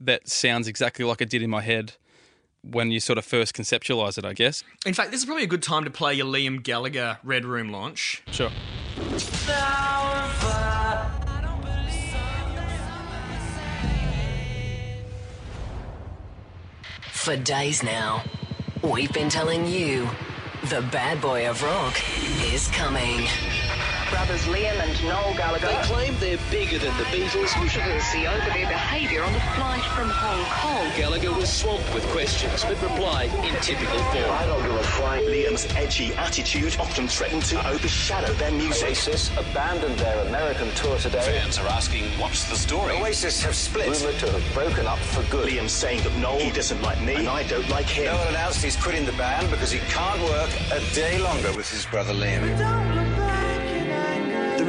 that 0.00 0.28
sounds 0.28 0.68
exactly 0.68 1.04
like 1.04 1.20
it 1.20 1.28
did 1.30 1.42
in 1.42 1.50
my 1.50 1.62
head 1.62 1.94
when 2.62 2.90
you 2.90 3.00
sort 3.00 3.18
of 3.18 3.24
first 3.24 3.54
conceptualize 3.54 4.16
it. 4.18 4.24
I 4.24 4.32
guess. 4.34 4.64
In 4.86 4.94
fact, 4.94 5.10
this 5.10 5.20
is 5.20 5.26
probably 5.26 5.44
a 5.44 5.48
good 5.48 5.62
time 5.62 5.84
to 5.84 5.90
play 5.90 6.14
your 6.14 6.26
Liam 6.26 6.62
Gallagher 6.62 7.18
Red 7.24 7.44
Room 7.44 7.70
launch. 7.70 8.22
Sure. 8.30 8.50
For 17.28 17.36
days 17.36 17.82
now, 17.82 18.24
we've 18.80 19.12
been 19.12 19.28
telling 19.28 19.66
you 19.66 20.08
the 20.70 20.80
bad 20.80 21.20
boy 21.20 21.46
of 21.46 21.62
rock 21.62 21.94
is 22.50 22.68
coming. 22.68 23.28
Brothers 24.10 24.44
Liam 24.46 24.78
and 24.80 25.04
Noel 25.04 25.34
Gallagher. 25.34 25.66
They 25.66 25.82
claim 25.82 26.16
they're 26.18 26.38
bigger 26.50 26.78
than 26.78 26.96
the 26.96 27.04
Beatles. 27.04 27.48
Controversy 27.48 28.26
over 28.26 28.50
their 28.50 28.66
behaviour 28.66 29.24
on 29.24 29.32
the 29.32 29.40
flight 29.56 29.82
from 29.96 30.08
Hong 30.08 30.44
Kong. 30.46 30.90
Gallagher 30.96 31.32
was 31.32 31.52
swamped 31.52 31.92
with 31.94 32.04
questions, 32.08 32.64
but 32.64 32.80
replied 32.82 33.30
in 33.44 33.54
typical 33.60 33.98
form. 34.10 34.30
I 34.30 34.46
don't 34.46 34.62
give 34.62 34.72
a 34.72 34.82
flying 34.82 35.24
Liam's 35.24 35.66
edgy 35.76 36.14
attitude 36.14 36.76
often 36.78 37.08
threatened 37.08 37.42
to 37.44 37.68
overshadow 37.68 38.32
their 38.34 38.50
music. 38.52 38.88
Oasis 38.88 39.30
abandoned 39.36 39.98
their 39.98 40.26
American 40.26 40.70
tour 40.72 40.98
today. 40.98 41.20
Fans 41.20 41.58
are 41.58 41.68
asking, 41.68 42.04
what's 42.18 42.48
the 42.48 42.56
story? 42.56 42.96
Oasis 42.96 43.42
have 43.42 43.54
split. 43.54 43.88
Rumored 43.88 44.18
to 44.20 44.32
have 44.32 44.54
broken 44.54 44.86
up 44.86 44.98
for 44.98 45.22
good. 45.30 45.48
Liam 45.48 45.68
saying 45.68 46.02
that 46.02 46.14
Noel, 46.16 46.38
he 46.38 46.50
doesn't 46.50 46.82
like 46.82 47.00
me, 47.02 47.14
and 47.14 47.28
I 47.28 47.42
don't 47.44 47.68
like 47.68 47.86
him. 47.86 48.06
Noel 48.06 48.28
announced 48.28 48.62
he's 48.62 48.76
quitting 48.76 49.04
the 49.04 49.12
band 49.12 49.50
because 49.50 49.70
he 49.70 49.80
can't 49.90 50.20
work 50.22 50.50
a 50.72 50.94
day 50.94 51.18
longer 51.18 51.52
with 51.56 51.70
his 51.70 51.86
brother 51.86 52.12
Liam. 52.12 53.07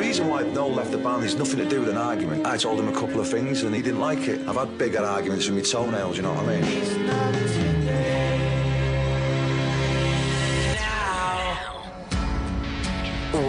The 0.10 0.14
reason 0.14 0.28
why 0.28 0.42
Noel 0.42 0.72
left 0.72 0.90
the 0.90 0.98
band 0.98 1.24
is 1.24 1.36
nothing 1.36 1.58
to 1.58 1.70
do 1.70 1.82
with 1.82 1.90
an 1.90 1.98
argument. 1.98 2.44
I 2.44 2.58
told 2.58 2.80
him 2.80 2.88
a 2.88 2.92
couple 2.92 3.20
of 3.20 3.30
things 3.30 3.62
and 3.62 3.76
he 3.76 3.84
didn't 3.84 4.00
like 4.00 4.28
it. 4.28 4.40
I've 4.48 4.56
had 4.56 4.76
bigger 4.76 5.04
arguments 5.04 5.48
with 5.48 5.58
my 5.58 5.62
toenails, 5.62 6.18
you 6.18 6.24
know 6.24 6.34
what 6.34 6.46
I 6.46 6.60
mean? 6.60 6.64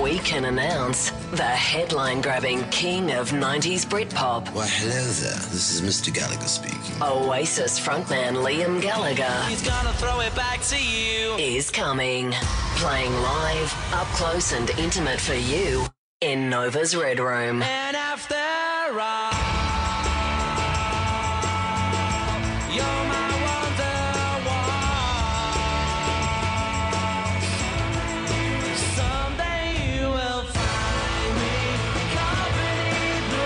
We 0.03 0.19
can 0.19 0.45
announce 0.45 1.13
the 1.31 1.45
headline 1.45 2.21
grabbing 2.21 2.69
king 2.69 3.13
of 3.13 3.31
90s 3.31 3.87
Britpop, 3.87 4.53
Why, 4.53 4.67
hello 4.67 4.93
there. 4.93 5.41
This 5.49 5.73
is 5.73 5.81
Mr. 5.81 6.13
Gallagher 6.13 6.43
speaking. 6.43 7.01
Oasis 7.01 7.81
frontman 7.81 8.45
Liam 8.45 8.83
Gallagher. 8.83 9.43
He's 9.49 9.67
gonna 9.67 9.95
throw 9.95 10.21
it 10.21 10.37
back 10.37 10.61
to 10.65 10.77
you. 10.77 11.37
is 11.37 11.71
coming. 11.71 12.33
Playing 12.77 13.15
live, 13.15 13.73
up 13.95 14.09
close 14.09 14.53
and 14.53 14.69
intimate 14.79 15.21
for 15.21 15.33
you 15.33 15.87
in 16.21 16.51
Nova's 16.51 16.95
Red 16.95 17.19
Room. 17.19 17.63
And 17.63 17.97
after 17.97 18.35
all, 18.35 19.33
you're 22.71 22.85
my 23.09 23.31
wonderwall. 23.49 24.77
Someday 28.97 29.97
you 29.97 30.05
will 30.11 30.45
find 30.45 31.33
me 31.41 31.57
caught 32.13 32.53
beneath 32.61 33.27
the 33.33 33.45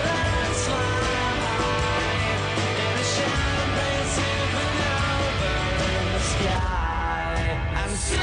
in 2.75 2.91
a 2.91 3.05
champagne 3.15 4.07
supernova 4.17 5.55
in 5.95 6.05
the 6.11 6.19
sky. 6.19 7.39
I'm 7.73 7.93
so 7.95 8.19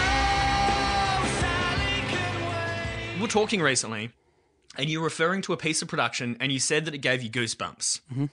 Sally 1.40 2.04
can 2.12 2.32
wait. 2.50 3.16
We 3.16 3.20
were 3.22 3.28
talking 3.28 3.62
recently, 3.62 4.10
and 4.76 4.88
you 4.88 5.00
were 5.00 5.04
referring 5.04 5.42
to 5.42 5.52
a 5.52 5.56
piece 5.56 5.82
of 5.82 5.88
production, 5.88 6.36
and 6.40 6.50
you 6.50 6.58
said 6.58 6.84
that 6.86 6.94
it 6.94 6.98
gave 6.98 7.22
you 7.22 7.30
goosebumps. 7.30 8.00
Mm-hmm. 8.12 8.26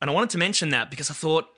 And 0.00 0.10
I 0.10 0.12
wanted 0.12 0.30
to 0.30 0.38
mention 0.38 0.70
that 0.70 0.90
because 0.90 1.10
I 1.10 1.14
thought, 1.14 1.48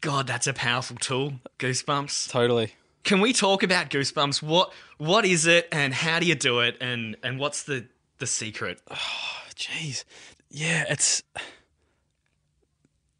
God, 0.00 0.26
that's 0.26 0.46
a 0.46 0.52
powerful 0.52 0.96
tool, 0.96 1.34
goosebumps. 1.58 2.30
Totally. 2.30 2.74
Can 3.02 3.20
we 3.20 3.32
talk 3.32 3.62
about 3.62 3.90
goosebumps? 3.90 4.42
What 4.42 4.72
what 4.98 5.24
is 5.24 5.46
it, 5.46 5.68
and 5.72 5.92
how 5.94 6.20
do 6.20 6.26
you 6.26 6.34
do 6.34 6.60
it, 6.60 6.76
and 6.80 7.16
and 7.22 7.38
what's 7.38 7.64
the 7.64 7.86
the 8.18 8.26
secret? 8.26 8.80
Jeez. 9.56 10.04
Yeah, 10.50 10.84
it's. 10.88 11.22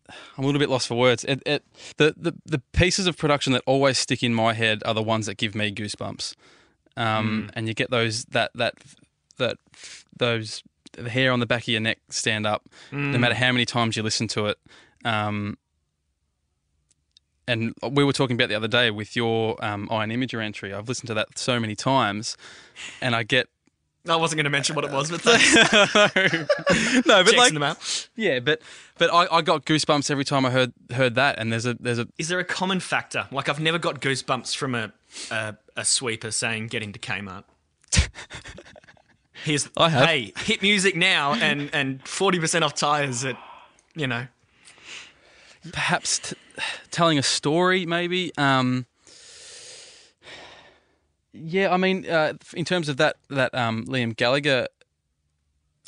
I'm 0.08 0.44
a 0.44 0.46
little 0.46 0.58
bit 0.58 0.68
lost 0.68 0.88
for 0.88 0.96
words. 0.96 1.24
It, 1.24 1.42
it, 1.46 1.64
the, 1.96 2.14
the 2.16 2.34
the 2.44 2.58
pieces 2.72 3.06
of 3.06 3.16
production 3.16 3.52
that 3.52 3.62
always 3.66 3.98
stick 3.98 4.22
in 4.22 4.34
my 4.34 4.54
head 4.54 4.82
are 4.84 4.94
the 4.94 5.02
ones 5.02 5.26
that 5.26 5.36
give 5.36 5.54
me 5.54 5.72
goosebumps, 5.72 6.34
um, 6.96 7.50
and 7.54 7.68
you 7.68 7.74
get 7.74 7.90
those 7.90 8.24
that 8.26 8.50
that 8.54 8.74
that 9.40 9.58
those 10.16 10.62
the 10.92 11.10
hair 11.10 11.32
on 11.32 11.40
the 11.40 11.46
back 11.46 11.62
of 11.62 11.68
your 11.68 11.80
neck 11.80 11.98
stand 12.08 12.46
up, 12.46 12.68
no 12.92 13.18
matter 13.18 13.34
how 13.34 13.52
many 13.52 13.64
times 13.64 13.96
you 13.96 14.02
listen 14.02 14.28
to 14.28 14.46
it, 14.46 14.58
um, 15.04 15.56
and 17.46 17.74
we 17.90 18.04
were 18.04 18.12
talking 18.12 18.36
about 18.36 18.48
the 18.48 18.54
other 18.54 18.68
day 18.68 18.90
with 18.90 19.16
your 19.16 19.62
um, 19.64 19.88
Iron 19.90 20.10
Imager 20.10 20.42
entry. 20.42 20.72
I've 20.72 20.88
listened 20.88 21.08
to 21.08 21.14
that 21.14 21.36
so 21.36 21.58
many 21.58 21.74
times, 21.74 22.36
and 23.00 23.14
I 23.16 23.24
get 23.24 23.48
I 24.08 24.16
wasn't 24.16 24.38
going 24.38 24.44
to 24.44 24.50
mention 24.50 24.74
what 24.74 24.84
it 24.84 24.90
was, 24.90 25.10
but 25.10 25.24
no, 25.26 25.38
but 27.04 27.26
Checks 27.26 27.36
like 27.36 27.52
the 27.52 27.60
map. 27.60 27.78
yeah, 28.16 28.40
but 28.40 28.62
but 28.96 29.12
I, 29.12 29.26
I 29.36 29.42
got 29.42 29.66
goosebumps 29.66 30.10
every 30.10 30.24
time 30.24 30.46
I 30.46 30.50
heard 30.50 30.72
heard 30.92 31.16
that, 31.16 31.38
and 31.38 31.52
there's 31.52 31.66
a 31.66 31.74
there's 31.74 31.98
a 31.98 32.08
Is 32.18 32.28
there 32.28 32.38
a 32.38 32.44
common 32.44 32.80
factor? 32.80 33.28
Like 33.30 33.48
I've 33.48 33.60
never 33.60 33.78
got 33.78 34.00
goosebumps 34.00 34.56
from 34.56 34.74
a 34.74 34.92
a, 35.30 35.56
a 35.76 35.84
sweeper 35.84 36.30
saying 36.30 36.68
get 36.68 36.82
into 36.82 36.98
Kmart. 36.98 37.44
Here's 39.44 39.68
I 39.76 39.88
have. 39.88 40.06
hey, 40.08 40.32
hit 40.38 40.62
music 40.62 40.96
now 40.96 41.34
and 41.34 41.70
and 41.72 42.06
forty 42.06 42.38
percent 42.38 42.64
off 42.64 42.74
tires 42.74 43.24
at 43.24 43.36
you 43.94 44.06
know. 44.06 44.26
perhaps 45.72 46.18
t- 46.18 46.36
telling 46.90 47.18
a 47.18 47.22
story, 47.22 47.86
maybe. 47.86 48.32
Um, 48.38 48.86
yeah, 51.32 51.72
I 51.72 51.76
mean, 51.76 52.06
uh, 52.08 52.34
in 52.54 52.64
terms 52.64 52.88
of 52.88 52.96
that 52.98 53.16
that 53.28 53.54
um, 53.54 53.84
Liam 53.86 54.16
Gallagher, 54.16 54.66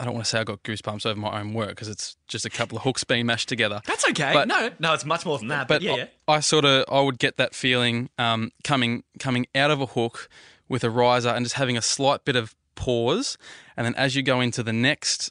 I 0.00 0.04
don't 0.04 0.14
want 0.14 0.24
to 0.24 0.30
say 0.30 0.38
I 0.40 0.44
got 0.44 0.62
goosebumps 0.62 1.04
over 1.04 1.18
my 1.18 1.40
own 1.40 1.52
work 1.52 1.70
because 1.70 1.88
it's 1.88 2.16
just 2.28 2.44
a 2.46 2.50
couple 2.50 2.78
of 2.78 2.84
hooks 2.84 3.02
being 3.04 3.26
mashed 3.26 3.48
together. 3.48 3.80
That's 3.86 4.08
okay. 4.10 4.32
But- 4.32 4.48
no, 4.48 4.70
no, 4.78 4.94
it's 4.94 5.04
much 5.04 5.26
more 5.26 5.38
than 5.38 5.48
that. 5.48 5.66
But, 5.68 5.76
But 5.76 5.82
yeah, 5.82 5.92
I, 5.92 5.96
yeah. 5.96 6.06
I 6.28 6.40
sort 6.40 6.64
of 6.64 6.84
I 6.90 7.00
would 7.00 7.18
get 7.18 7.36
that 7.38 7.54
feeling 7.54 8.08
um, 8.18 8.52
coming 8.62 9.02
coming 9.18 9.46
out 9.54 9.70
of 9.70 9.80
a 9.80 9.86
hook 9.86 10.28
with 10.68 10.84
a 10.84 10.90
riser 10.90 11.28
and 11.30 11.44
just 11.44 11.56
having 11.56 11.76
a 11.76 11.82
slight 11.82 12.24
bit 12.24 12.36
of 12.36 12.54
pause, 12.74 13.36
and 13.76 13.84
then 13.86 13.94
as 13.96 14.14
you 14.16 14.22
go 14.22 14.40
into 14.40 14.62
the 14.62 14.72
next 14.72 15.30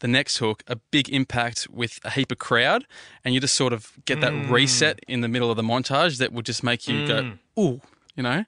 the 0.00 0.06
next 0.06 0.36
hook, 0.36 0.62
a 0.68 0.76
big 0.76 1.08
impact 1.08 1.66
with 1.68 1.98
a 2.04 2.10
heap 2.10 2.30
of 2.30 2.38
crowd, 2.38 2.86
and 3.24 3.34
you 3.34 3.40
just 3.40 3.56
sort 3.56 3.72
of 3.72 3.90
get 4.04 4.20
that 4.20 4.32
Mm. 4.32 4.48
reset 4.48 5.00
in 5.08 5.22
the 5.22 5.28
middle 5.28 5.50
of 5.50 5.56
the 5.56 5.62
montage 5.64 6.18
that 6.18 6.32
will 6.32 6.42
just 6.42 6.62
make 6.62 6.86
you 6.86 7.04
go 7.04 7.22
Mm. 7.22 7.38
ooh, 7.58 7.80
you 8.14 8.22
know. 8.22 8.44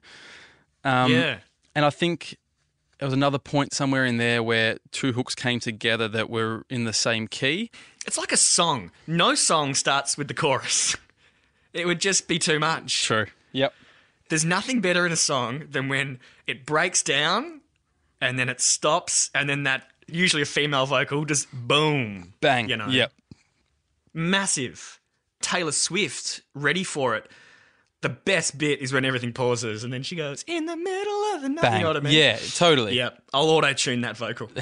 Um, 0.85 1.11
Yeah. 1.11 1.39
and 1.75 1.83
I 1.83 1.89
think 1.89 2.37
there 2.99 3.05
was 3.07 3.13
another 3.13 3.37
point 3.37 3.73
somewhere 3.73 4.05
in 4.05 4.15
there 4.15 4.41
where 4.41 4.77
two 4.93 5.11
hooks 5.11 5.35
came 5.35 5.59
together 5.59 6.07
that 6.07 6.29
were 6.29 6.65
in 6.69 6.85
the 6.85 6.93
same 6.93 7.27
key. 7.27 7.69
It's 8.05 8.17
like 8.17 8.31
a 8.31 8.37
song. 8.37 8.89
No 9.05 9.35
song 9.35 9.75
starts 9.75 10.17
with 10.17 10.27
the 10.29 10.33
chorus. 10.33 10.95
It 11.73 11.85
would 11.85 12.01
just 12.01 12.27
be 12.27 12.37
too 12.37 12.59
much. 12.59 13.03
True. 13.03 13.27
Yep. 13.53 13.73
There's 14.27 14.43
nothing 14.43 14.81
better 14.81 15.05
in 15.05 15.11
a 15.13 15.17
song 15.17 15.67
than 15.69 15.87
when 15.87 16.19
it 16.45 16.65
breaks 16.65 17.01
down 17.01 17.60
and 18.21 18.39
then 18.39 18.47
it 18.47 18.61
stops 18.61 19.29
and 19.33 19.49
then 19.49 19.63
that 19.63 19.87
usually 20.07 20.43
a 20.43 20.45
female 20.45 20.85
vocal 20.85 21.25
just 21.25 21.47
boom. 21.51 22.33
Bang. 22.39 22.69
You 22.69 22.77
know. 22.77 22.87
Yep. 22.87 23.11
Massive. 24.13 24.99
Taylor 25.41 25.71
Swift, 25.71 26.41
ready 26.53 26.83
for 26.83 27.15
it. 27.15 27.29
The 28.01 28.09
best 28.09 28.57
bit 28.57 28.79
is 28.79 28.93
when 28.93 29.05
everything 29.05 29.33
pauses 29.33 29.83
and 29.83 29.91
then 29.91 30.03
she 30.03 30.15
goes, 30.15 30.43
in 30.47 30.65
the 30.65 30.77
middle 30.77 31.23
of 31.35 31.41
the 31.41 31.49
night. 31.49 31.61
Bang. 31.61 31.73
You 31.77 31.81
know 31.81 31.89
what 31.89 31.97
I 31.97 32.01
mean? 32.01 32.13
Yeah, 32.13 32.37
totally. 32.55 32.95
Yep. 32.95 33.21
I'll 33.33 33.49
auto 33.49 33.73
tune 33.73 34.01
that 34.01 34.17
vocal. 34.17 34.47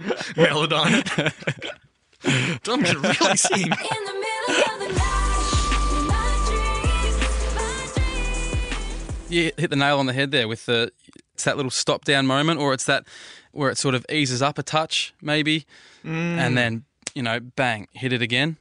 Melodyne. 0.00 1.32
Dom 2.62 2.82
can 2.84 3.00
really 3.00 3.36
sing. 3.36 3.72
you 9.32 9.50
hit 9.56 9.70
the 9.70 9.76
nail 9.76 9.98
on 9.98 10.06
the 10.06 10.12
head 10.12 10.30
there 10.30 10.46
with 10.46 10.66
the 10.66 10.92
it's 11.42 11.46
that 11.46 11.56
little 11.56 11.72
stop 11.72 12.04
down 12.04 12.24
moment 12.24 12.60
or 12.60 12.72
it's 12.72 12.84
that 12.84 13.04
where 13.50 13.68
it 13.68 13.76
sort 13.76 13.96
of 13.96 14.06
eases 14.08 14.40
up 14.40 14.58
a 14.60 14.62
touch 14.62 15.12
maybe 15.20 15.66
and 16.04 16.56
then 16.56 16.84
you 17.14 17.22
know 17.22 17.40
bang 17.40 17.88
hit 17.94 18.12
it 18.12 18.22
again 18.22 18.56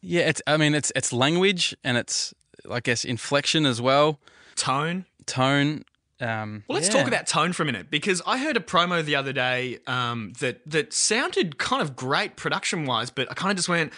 yeah 0.00 0.22
it's 0.22 0.40
i 0.46 0.56
mean 0.56 0.74
it's 0.74 0.90
it's 0.96 1.12
language 1.12 1.76
and 1.84 1.98
it's 1.98 2.32
i 2.70 2.80
guess 2.80 3.04
inflection 3.04 3.66
as 3.66 3.82
well 3.82 4.18
Tone. 4.56 5.04
tone 5.26 5.84
um 6.20 6.64
Well, 6.68 6.76
let's 6.76 6.88
yeah. 6.88 6.94
talk 7.00 7.06
about 7.06 7.26
tone 7.26 7.52
for 7.52 7.64
a 7.64 7.66
minute 7.66 7.90
because 7.90 8.22
I 8.26 8.38
heard 8.38 8.56
a 8.56 8.60
promo 8.60 9.04
the 9.04 9.16
other 9.16 9.34
day 9.34 9.78
um, 9.86 10.32
that 10.40 10.60
that 10.70 10.94
sounded 10.94 11.58
kind 11.58 11.82
of 11.82 11.94
great 11.96 12.36
production 12.36 12.86
wise, 12.86 13.10
but 13.10 13.30
I 13.30 13.34
kind 13.34 13.50
of 13.50 13.56
just 13.56 13.68
went, 13.68 13.92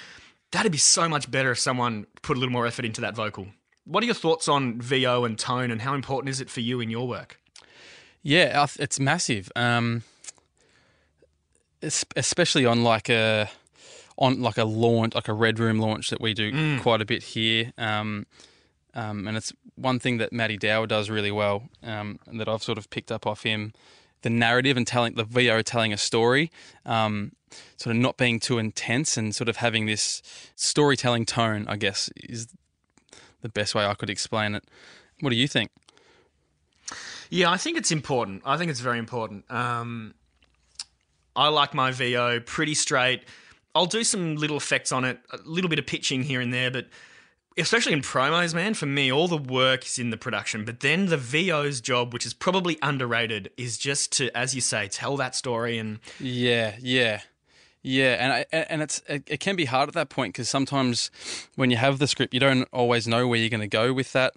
that'd 0.51 0.73
be 0.73 0.79
so 0.79 1.09
much 1.09 1.31
better 1.31 1.51
if 1.53 1.59
someone 1.59 2.07
put 2.23 2.37
a 2.37 2.41
little 2.41 2.53
more 2.53 2.67
effort 2.67 2.85
into 2.85 3.01
that 3.03 3.15
vocal. 3.15 3.47
What 3.85 4.03
are 4.03 4.07
your 4.07 4.15
thoughts 4.15 4.49
on 4.49 4.81
VO 4.81 5.25
and 5.27 5.39
tone, 5.39 5.71
and 5.71 5.83
how 5.83 5.95
important 5.95 6.31
is 6.31 6.41
it 6.41 6.49
for 6.49 6.61
you 6.61 6.81
in 6.81 6.89
your 6.89 7.07
work? 7.07 7.39
Yeah, 8.25 8.67
it's 8.81 8.99
massive. 8.99 9.53
Um, 9.55 10.03
especially 12.17 12.65
on 12.67 12.83
like 12.83 13.09
a 13.09 13.51
on 14.17 14.41
like 14.41 14.59
a 14.59 14.65
launch, 14.65 15.15
like 15.15 15.29
a 15.29 15.33
red 15.33 15.59
room 15.59 15.79
launch 15.79 16.11
that 16.11 16.21
we 16.21 16.35
do 16.35 16.53
Mm. 16.53 16.81
quite 16.83 17.01
a 17.01 17.05
bit 17.05 17.23
here. 17.23 17.73
Um, 17.77 18.27
um, 18.95 19.27
and 19.27 19.37
it's 19.37 19.53
one 19.75 19.99
thing 19.99 20.19
that 20.19 20.33
Matty 20.33 20.57
Dower 20.57 20.87
does 20.87 21.11
really 21.11 21.33
well, 21.33 21.65
um, 21.83 22.19
and 22.27 22.41
that 22.41 22.49
I've 22.49 22.63
sort 22.63 22.79
of 22.79 22.89
picked 22.91 23.11
up 23.11 23.27
off 23.27 23.43
him. 23.43 23.73
The 24.23 24.31
narrative 24.31 24.77
and 24.77 24.87
telling 24.87 25.15
the 25.17 25.25
VO 25.25 25.61
telling 25.63 25.93
a 25.93 25.97
story, 25.99 26.51
um, 26.87 27.33
sort 27.77 27.95
of 27.95 28.01
not 28.01 28.17
being 28.17 28.41
too 28.41 28.59
intense 28.59 29.17
and 29.19 29.35
sort 29.35 29.49
of 29.51 29.57
having 29.57 29.85
this 29.87 30.23
storytelling 30.57 31.27
tone. 31.27 31.67
I 31.69 31.77
guess 31.77 32.09
is 32.17 32.47
the 33.43 33.49
best 33.51 33.75
way 33.75 33.85
I 33.85 33.95
could 33.95 34.09
explain 34.09 34.55
it. 34.55 34.65
What 35.21 35.31
do 35.31 35.37
you 35.37 35.49
think? 35.49 35.71
Yeah, 37.35 37.51
I 37.51 37.57
think 37.57 37.77
it's 37.77 37.91
important. 37.91 38.43
I 38.45 38.57
think 38.57 38.71
it's 38.71 38.79
very 38.79 39.01
important. 39.01 39.51
Um, 39.51 40.15
I 41.35 41.49
like 41.49 41.75
my 41.75 41.91
VO 41.91 42.39
pretty 42.39 42.75
straight. 42.75 43.25
I'll 43.75 43.87
do 43.87 44.05
some 44.05 44.37
little 44.37 44.57
effects 44.57 44.93
on 44.93 45.05
it, 45.05 45.19
a 45.33 45.39
little 45.45 45.69
bit 45.69 45.81
of 45.81 45.87
pitching 45.87 46.23
here 46.23 46.41
and 46.41 46.55
there, 46.55 46.71
but 46.71 46.87
especially 47.59 47.93
in 47.93 48.03
promos, 48.03 48.55
man, 48.55 48.75
for 48.75 48.87
me, 48.87 49.11
all 49.11 49.27
the 49.27 49.37
work 49.37 49.85
is 49.85 49.99
in 49.99 50.11
the 50.11 50.17
production. 50.17 50.65
But 50.65 50.79
then 50.79 51.07
the 51.07 51.17
VO's 51.17 51.81
job, 51.81 52.13
which 52.13 52.25
is 52.25 52.35
probably 52.35 52.79
underrated, 52.83 53.51
is 53.57 53.79
just 53.79 54.13
to, 54.13 54.31
as 54.37 54.55
you 54.55 54.61
say, 54.61 54.87
tell 54.87 55.17
that 55.17 55.35
story 55.35 55.77
and 55.77 55.99
Yeah, 56.21 56.77
yeah, 56.81 57.23
yeah, 57.83 58.13
and 58.21 58.33
I, 58.33 58.47
and 58.53 58.81
it's 58.81 59.03
it, 59.09 59.25
it 59.27 59.41
can 59.41 59.57
be 59.57 59.65
hard 59.65 59.89
at 59.89 59.95
that 59.95 60.09
point 60.09 60.35
because 60.35 60.49
sometimes 60.49 61.11
when 61.57 61.73
you 61.73 61.79
have 61.79 61.99
the 61.99 62.07
script, 62.07 62.33
you 62.33 62.39
don't 62.39 62.69
always 62.73 63.09
know 63.09 63.27
where 63.27 63.41
you're 63.41 63.51
going 63.51 63.61
to 63.61 63.67
go 63.67 63.93
with 63.93 64.13
that. 64.13 64.35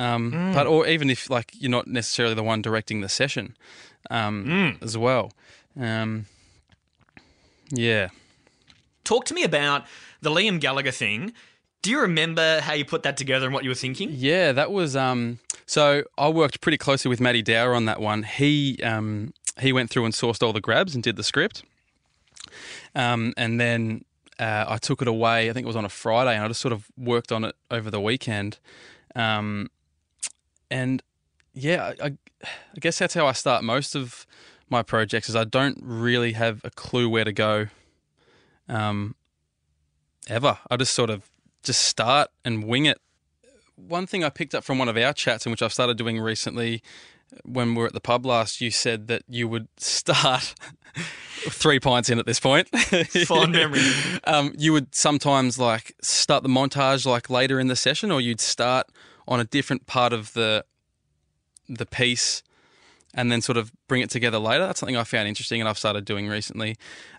Um, 0.00 0.32
Mm. 0.32 0.54
But 0.54 0.66
or 0.66 0.86
even 0.86 1.10
if 1.10 1.28
like 1.30 1.48
you're 1.60 1.70
not 1.70 1.86
necessarily 1.86 2.34
the 2.34 2.42
one 2.42 2.62
directing 2.62 3.00
the 3.02 3.08
session, 3.08 3.56
um, 4.10 4.44
Mm. 4.46 4.82
as 4.82 4.96
well. 4.96 5.32
Um, 5.78 6.26
yeah. 7.70 8.08
talk 9.04 9.24
to 9.26 9.34
me 9.34 9.42
about 9.44 9.84
the 10.22 10.30
Liam 10.30 10.60
Gallagher 10.60 10.90
thing. 10.92 11.32
Do 11.82 11.90
you 11.90 12.00
remember 12.00 12.60
how 12.60 12.74
you 12.74 12.84
put 12.84 13.02
that 13.02 13.16
together 13.16 13.46
and 13.46 13.54
what 13.54 13.64
you 13.64 13.70
were 13.70 13.74
thinking? 13.86 14.10
Yeah, 14.12 14.52
that 14.52 14.70
was 14.70 14.94
um 14.96 15.38
so 15.66 16.02
I 16.18 16.28
worked 16.28 16.60
pretty 16.60 16.78
closely 16.78 17.08
with 17.08 17.20
Matty 17.20 17.42
Dower 17.42 17.74
on 17.74 17.84
that 17.86 18.00
one. 18.00 18.22
He 18.22 18.78
um 18.82 19.32
he 19.58 19.72
went 19.72 19.90
through 19.90 20.04
and 20.04 20.14
sourced 20.14 20.42
all 20.42 20.52
the 20.52 20.60
grabs 20.60 20.94
and 20.94 21.02
did 21.02 21.16
the 21.16 21.24
script. 21.24 21.62
Um 22.94 23.32
and 23.36 23.60
then 23.60 24.04
uh, 24.38 24.64
I 24.68 24.76
took 24.78 25.02
it 25.02 25.08
away, 25.08 25.50
I 25.50 25.52
think 25.52 25.64
it 25.64 25.66
was 25.66 25.76
on 25.76 25.84
a 25.84 25.90
Friday, 25.90 26.34
and 26.34 26.42
I 26.44 26.48
just 26.48 26.60
sort 26.62 26.72
of 26.72 26.86
worked 26.96 27.30
on 27.32 27.44
it 27.44 27.54
over 27.70 27.90
the 27.90 28.00
weekend. 28.00 28.58
Um 29.14 29.70
and 30.70 31.02
yeah, 31.52 31.92
I, 32.02 32.06
I 32.06 32.78
guess 32.78 32.98
that's 32.98 33.14
how 33.14 33.26
I 33.26 33.32
start 33.32 33.64
most 33.64 33.94
of 33.94 34.26
my 34.68 34.82
projects 34.82 35.28
is 35.28 35.36
I 35.36 35.44
don't 35.44 35.78
really 35.82 36.32
have 36.32 36.60
a 36.64 36.70
clue 36.70 37.08
where 37.08 37.24
to 37.24 37.32
go 37.32 37.66
um 38.68 39.14
ever. 40.28 40.58
I 40.70 40.76
just 40.76 40.94
sort 40.94 41.10
of 41.10 41.30
just 41.62 41.82
start 41.82 42.28
and 42.44 42.64
wing 42.64 42.86
it 42.86 43.00
one 43.88 44.06
thing 44.06 44.24
I 44.24 44.28
picked 44.28 44.54
up 44.54 44.64
from 44.64 44.78
one 44.78 44.88
of 44.88 44.96
our 44.96 45.12
chats, 45.12 45.46
and 45.46 45.50
which 45.50 45.62
I've 45.62 45.72
started 45.72 45.96
doing 45.96 46.20
recently, 46.20 46.82
when 47.44 47.74
we 47.74 47.80
were 47.80 47.86
at 47.86 47.92
the 47.92 48.00
pub 48.00 48.26
last, 48.26 48.60
you 48.60 48.70
said 48.70 49.06
that 49.08 49.22
you 49.28 49.48
would 49.48 49.68
start 49.76 50.54
three 50.94 51.80
pints 51.80 52.10
in 52.10 52.18
at 52.18 52.26
this 52.26 52.40
point. 52.40 52.68
Fond 53.26 53.52
memory. 53.52 53.82
um, 54.24 54.54
you 54.58 54.72
would 54.72 54.94
sometimes 54.94 55.58
like 55.58 55.94
start 56.02 56.42
the 56.42 56.48
montage 56.48 57.06
like 57.06 57.30
later 57.30 57.58
in 57.58 57.68
the 57.68 57.76
session, 57.76 58.10
or 58.10 58.20
you'd 58.20 58.40
start 58.40 58.86
on 59.30 59.40
a 59.40 59.44
different 59.44 59.86
part 59.86 60.12
of 60.12 60.34
the 60.34 60.64
the 61.68 61.86
piece 61.86 62.42
and 63.14 63.30
then 63.30 63.40
sort 63.40 63.56
of 63.56 63.72
bring 63.88 64.02
it 64.02 64.10
together 64.10 64.38
later. 64.38 64.66
That's 64.66 64.80
something 64.80 64.96
I 64.96 65.04
found 65.04 65.28
interesting 65.28 65.60
and 65.60 65.68
I've 65.68 65.78
started 65.78 66.04
doing 66.04 66.28
recently. 66.28 66.76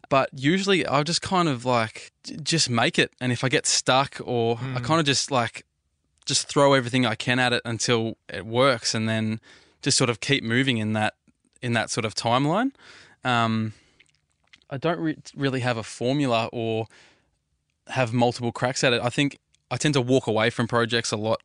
But 0.09 0.29
usually 0.33 0.85
I'll 0.85 1.05
just 1.05 1.21
kind 1.21 1.47
of 1.47 1.65
like 1.65 2.11
just 2.43 2.69
make 2.69 2.99
it. 2.99 3.11
And 3.19 3.31
if 3.31 3.43
I 3.43 3.49
get 3.49 3.65
stuck 3.65 4.17
or 4.23 4.59
I 4.75 4.79
kind 4.81 4.99
of 4.99 5.05
just 5.05 5.31
like 5.31 5.65
just 6.25 6.47
throw 6.47 6.73
everything 6.73 7.05
I 7.05 7.15
can 7.15 7.39
at 7.39 7.53
it 7.53 7.61
until 7.65 8.17
it 8.29 8.45
works 8.45 8.93
and 8.93 9.07
then 9.09 9.39
just 9.81 9.97
sort 9.97 10.09
of 10.09 10.19
keep 10.19 10.43
moving 10.43 10.77
in 10.77 10.93
that 10.93 11.15
in 11.61 11.73
that 11.73 11.89
sort 11.89 12.05
of 12.05 12.13
timeline. 12.13 12.71
Um, 13.23 13.73
I 14.69 14.77
don't 14.77 14.99
re- 14.99 15.17
really 15.35 15.59
have 15.61 15.77
a 15.77 15.83
formula 15.83 16.49
or 16.51 16.87
have 17.87 18.13
multiple 18.13 18.51
cracks 18.51 18.83
at 18.83 18.93
it. 18.93 19.01
I 19.01 19.09
think 19.09 19.37
I 19.69 19.77
tend 19.77 19.93
to 19.95 20.01
walk 20.01 20.27
away 20.27 20.49
from 20.49 20.67
projects 20.67 21.11
a 21.11 21.17
lot 21.17 21.41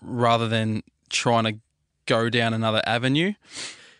rather 0.00 0.48
than 0.48 0.82
trying 1.08 1.44
to 1.44 1.58
go 2.06 2.28
down 2.28 2.54
another 2.54 2.82
avenue. 2.86 3.34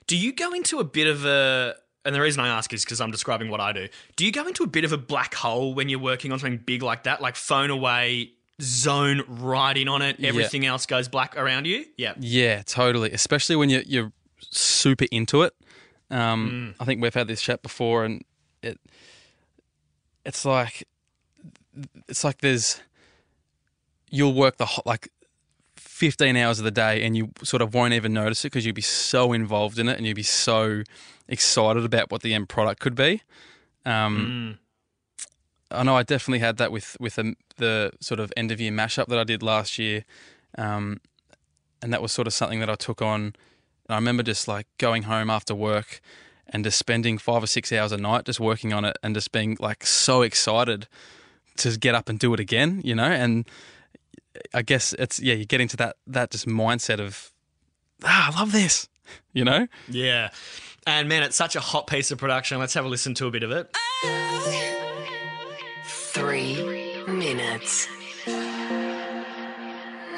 Do 0.06 0.16
you 0.16 0.32
go 0.32 0.52
into 0.52 0.78
a 0.78 0.84
bit 0.84 1.06
of 1.06 1.24
a 1.24 1.76
and 2.04 2.14
the 2.14 2.20
reason 2.20 2.40
I 2.40 2.48
ask 2.48 2.72
is 2.72 2.84
because 2.84 3.00
I'm 3.00 3.10
describing 3.10 3.50
what 3.50 3.60
I 3.60 3.72
do. 3.72 3.88
Do 4.16 4.24
you 4.24 4.32
go 4.32 4.46
into 4.46 4.62
a 4.62 4.66
bit 4.66 4.84
of 4.84 4.92
a 4.92 4.98
black 4.98 5.34
hole 5.34 5.74
when 5.74 5.88
you're 5.88 6.00
working 6.00 6.32
on 6.32 6.38
something 6.38 6.58
big 6.58 6.82
like 6.82 7.02
that, 7.02 7.20
like 7.20 7.36
phone 7.36 7.70
away, 7.70 8.32
zone 8.60 9.22
right 9.28 9.76
in 9.76 9.88
on 9.88 10.02
it. 10.02 10.18
Yeah. 10.18 10.30
Everything 10.30 10.64
else 10.66 10.86
goes 10.86 11.08
black 11.08 11.36
around 11.36 11.66
you. 11.66 11.84
Yeah. 11.96 12.14
Yeah, 12.18 12.62
totally. 12.62 13.12
Especially 13.12 13.56
when 13.56 13.70
you're 13.70 13.82
you're 13.82 14.12
super 14.50 15.06
into 15.10 15.42
it. 15.42 15.54
Um, 16.10 16.74
I 16.80 16.84
think 16.84 17.00
we've 17.02 17.14
had 17.14 17.28
this 17.28 17.40
chat 17.40 17.62
before, 17.62 18.04
and 18.04 18.24
it 18.62 18.80
it's 20.24 20.44
like 20.44 20.86
it's 22.08 22.24
like 22.24 22.38
there's 22.38 22.80
you'll 24.10 24.34
work 24.34 24.56
the 24.56 24.66
like 24.84 25.08
15 26.00 26.34
hours 26.34 26.58
of 26.58 26.64
the 26.64 26.70
day 26.70 27.02
and 27.02 27.14
you 27.14 27.30
sort 27.42 27.60
of 27.60 27.74
won't 27.74 27.92
even 27.92 28.14
notice 28.14 28.42
it 28.42 28.48
because 28.48 28.64
you'll 28.64 28.74
be 28.74 28.80
so 28.80 29.34
involved 29.34 29.78
in 29.78 29.86
it 29.86 29.98
and 29.98 30.06
you'll 30.06 30.14
be 30.14 30.22
so 30.22 30.82
excited 31.28 31.84
about 31.84 32.10
what 32.10 32.22
the 32.22 32.32
end 32.32 32.48
product 32.48 32.80
could 32.80 32.94
be. 32.94 33.20
Um, 33.84 34.58
I 35.70 35.82
know 35.82 35.94
I 35.94 36.02
definitely 36.02 36.38
had 36.38 36.56
that 36.56 36.72
with 36.72 36.96
with 36.98 37.16
the, 37.16 37.34
the 37.58 37.92
sort 38.00 38.18
of 38.18 38.32
end 38.34 38.50
of 38.50 38.62
year 38.62 38.72
mashup 38.72 39.08
that 39.08 39.18
I 39.18 39.24
did 39.24 39.42
last 39.42 39.78
year, 39.78 40.06
um, 40.56 41.02
and 41.82 41.92
that 41.92 42.00
was 42.00 42.12
sort 42.12 42.26
of 42.26 42.32
something 42.32 42.60
that 42.60 42.70
I 42.70 42.76
took 42.76 43.02
on. 43.02 43.20
And 43.20 43.90
I 43.90 43.96
remember 43.96 44.22
just 44.22 44.48
like 44.48 44.66
going 44.78 45.02
home 45.02 45.28
after 45.28 45.54
work 45.54 46.00
and 46.48 46.64
just 46.64 46.78
spending 46.78 47.18
five 47.18 47.42
or 47.42 47.46
six 47.46 47.74
hours 47.74 47.92
a 47.92 47.98
night 47.98 48.24
just 48.24 48.40
working 48.40 48.72
on 48.72 48.86
it 48.86 48.96
and 49.02 49.14
just 49.14 49.32
being 49.32 49.58
like 49.60 49.84
so 49.84 50.22
excited 50.22 50.88
to 51.58 51.76
get 51.76 51.94
up 51.94 52.08
and 52.08 52.18
do 52.18 52.32
it 52.32 52.40
again, 52.40 52.80
you 52.82 52.94
know. 52.94 53.04
And 53.04 53.46
I 54.54 54.62
guess 54.62 54.92
it's 54.98 55.20
yeah, 55.20 55.34
you 55.34 55.44
get 55.44 55.60
into 55.60 55.76
that 55.78 55.96
that 56.06 56.30
just 56.30 56.46
mindset 56.46 57.00
of 57.00 57.32
ah, 58.04 58.32
I 58.32 58.38
love 58.38 58.52
this, 58.52 58.88
you 59.32 59.44
know. 59.44 59.66
Yeah. 59.88 60.30
And 60.86 61.08
man, 61.08 61.22
it's 61.22 61.36
such 61.36 61.56
a 61.56 61.60
hot 61.60 61.86
piece 61.86 62.10
of 62.10 62.18
production. 62.18 62.58
Let's 62.58 62.74
have 62.74 62.84
a 62.84 62.88
listen 62.88 63.14
to 63.14 63.26
a 63.26 63.30
bit 63.30 63.42
of 63.42 63.50
it. 63.50 63.76
Three 65.84 67.04
minutes. 67.06 67.86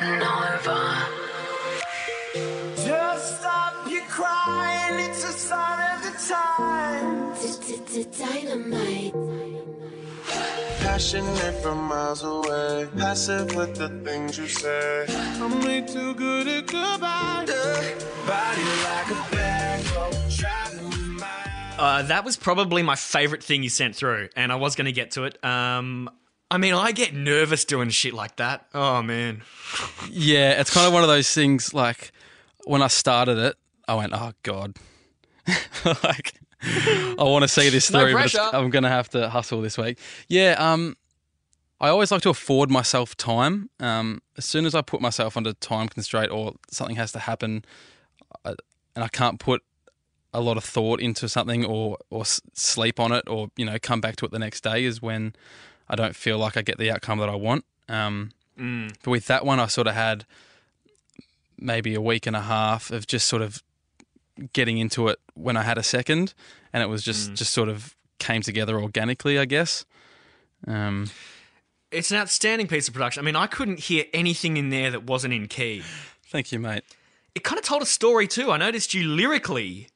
Nova. 0.01 1.09
Just 2.77 3.41
stop 3.41 3.91
your 3.91 4.05
crying, 4.05 5.11
it's 5.11 5.25
a 5.25 5.33
sign 5.33 5.97
of 5.97 6.03
the 6.05 6.35
time. 6.35 7.23
Dynamite. 8.19 9.15
Passionate 10.83 11.55
from 11.63 11.79
miles 11.79 12.23
away, 12.23 12.89
passive 12.97 13.55
with 13.55 13.77
the 13.77 13.89
things 14.05 14.37
you 14.37 14.47
say. 14.49 15.07
I'm 15.09 15.61
way 15.61 15.81
too 15.81 16.13
good 16.15 16.47
at 16.49 16.67
goodbye. 16.67 17.47
Body 18.27 18.63
like 18.85 19.11
a 19.11 19.31
bag, 19.35 19.85
traveling 20.31 20.89
with 20.91 21.21
my 21.21 21.75
Uh, 21.79 22.03
that 22.03 22.25
was 22.25 22.37
probably 22.37 22.83
my 22.83 22.97
favorite 22.97 23.43
thing 23.43 23.63
you 23.63 23.69
sent 23.69 23.95
through, 23.97 24.29
and 24.37 24.51
I 24.53 24.57
was 24.57 24.75
going 24.75 24.87
to 24.87 24.93
get 24.93 25.13
to 25.13 25.25
it. 25.25 25.43
Um, 25.45 26.11
I 26.51 26.59
mean, 26.59 26.75
I 26.75 26.93
get 26.93 27.15
nervous 27.15 27.65
doing 27.65 27.89
shit 27.91 28.13
like 28.13 28.37
that. 28.37 28.67
Oh 28.75 29.03
man. 29.03 29.43
Yeah, 30.11 30.61
it's 30.61 30.71
kind 30.71 30.87
of 30.87 30.93
one 30.93 31.03
of 31.03 31.09
those 31.09 31.33
things. 31.33 31.73
Like 31.73 32.13
when 32.65 32.83
I 32.83 32.89
started 32.89 33.39
it, 33.39 33.57
I 33.89 33.95
went, 33.95 34.13
"Oh 34.15 34.33
God!" 34.43 34.77
like 36.05 36.35
I 36.65 37.15
want 37.25 37.43
to 37.43 37.49
see 37.49 37.69
this 37.69 37.91
No 37.93 38.01
through, 38.01 38.13
but. 38.15 38.35
I'm 38.55 38.71
going 38.71 38.85
to 38.85 38.89
have 38.89 39.09
to 39.11 39.29
hustle 39.29 39.61
this 39.63 39.77
week. 39.77 39.99
Yeah, 40.29 40.55
um, 40.59 40.97
I 41.81 41.89
always 41.89 42.11
like 42.13 42.23
to 42.23 42.31
afford 42.31 42.71
myself 42.71 43.17
time. 43.17 43.69
Um, 43.81 44.23
as 44.39 44.45
soon 44.45 44.67
as 44.67 44.75
I 44.75 44.83
put 44.83 45.01
myself 45.01 45.37
under 45.37 45.53
time 45.53 45.89
constraint 45.89 46.31
or 46.31 46.55
something 46.71 46.97
has 46.97 47.11
to 47.13 47.19
happen, 47.19 47.65
I, 48.45 48.51
and 48.95 49.05
I 49.05 49.09
can't 49.09 49.41
put 49.41 49.63
a 50.35 50.41
lot 50.41 50.57
of 50.57 50.65
thought 50.65 51.01
into 51.01 51.29
something 51.29 51.65
or 51.65 51.99
or 52.09 52.25
sleep 52.25 52.99
on 52.99 53.13
it 53.13 53.25
or 53.29 53.49
you 53.57 53.67
know 53.67 53.77
come 53.83 54.01
back 54.01 54.17
to 54.17 54.25
it 54.25 54.31
the 54.31 54.39
next 54.39 54.63
day 54.63 54.85
is 54.85 55.03
when 55.03 55.35
I 55.91 55.95
don't 55.97 56.17
feel 56.17 56.39
like 56.39 56.57
I 56.57 56.63
get 56.63 56.79
the 56.79 56.91
outcome 56.91 57.19
that 57.19 57.29
I 57.29 57.35
want. 57.35 57.65
Um, 57.89 58.31
Mm. 58.59 58.95
but 59.03 59.11
with 59.11 59.27
that 59.29 59.47
one, 59.47 59.59
I 59.59 59.67
sort 59.67 59.87
of 59.87 59.95
had 59.95 60.27
maybe 61.59 61.95
a 61.95 62.01
week 62.01 62.27
and 62.27 62.37
a 62.37 62.43
half 62.43 62.91
of 62.91 63.07
just 63.07 63.27
sort 63.27 63.41
of 63.43 63.63
getting 64.53 64.79
into 64.79 65.09
it 65.09 65.19
when 65.35 65.57
I 65.57 65.63
had 65.63 65.79
a 65.79 65.83
second, 65.83 66.35
and 66.73 66.83
it 66.83 66.87
was 66.87 67.03
just 67.03 67.35
just 67.35 67.53
sort 67.53 67.69
of 67.69 67.95
came 68.19 68.43
together 68.43 68.81
organically, 68.81 69.39
I 69.39 69.45
guess. 69.45 69.85
Um, 70.67 71.11
It's 71.91 72.11
an 72.11 72.19
outstanding 72.19 72.69
piece 72.69 72.89
of 72.89 72.95
production. 72.95 73.23
I 73.23 73.25
mean, 73.25 73.37
I 73.37 73.47
couldn't 73.47 73.81
hear 73.81 74.05
anything 74.15 74.57
in 74.57 74.71
there 74.71 74.91
that 74.91 75.05
wasn't 75.05 75.35
in 75.35 75.49
key. 75.49 75.83
thank 76.29 76.53
you, 76.53 76.59
mate. 76.59 76.85
It 77.35 77.45
kind 77.45 77.59
of 77.59 77.65
told 77.65 77.83
a 77.83 77.87
story 77.87 78.27
too. 78.29 78.51
I 78.51 78.57
noticed 78.59 78.95
you 78.95 79.05
lyrically 79.05 79.89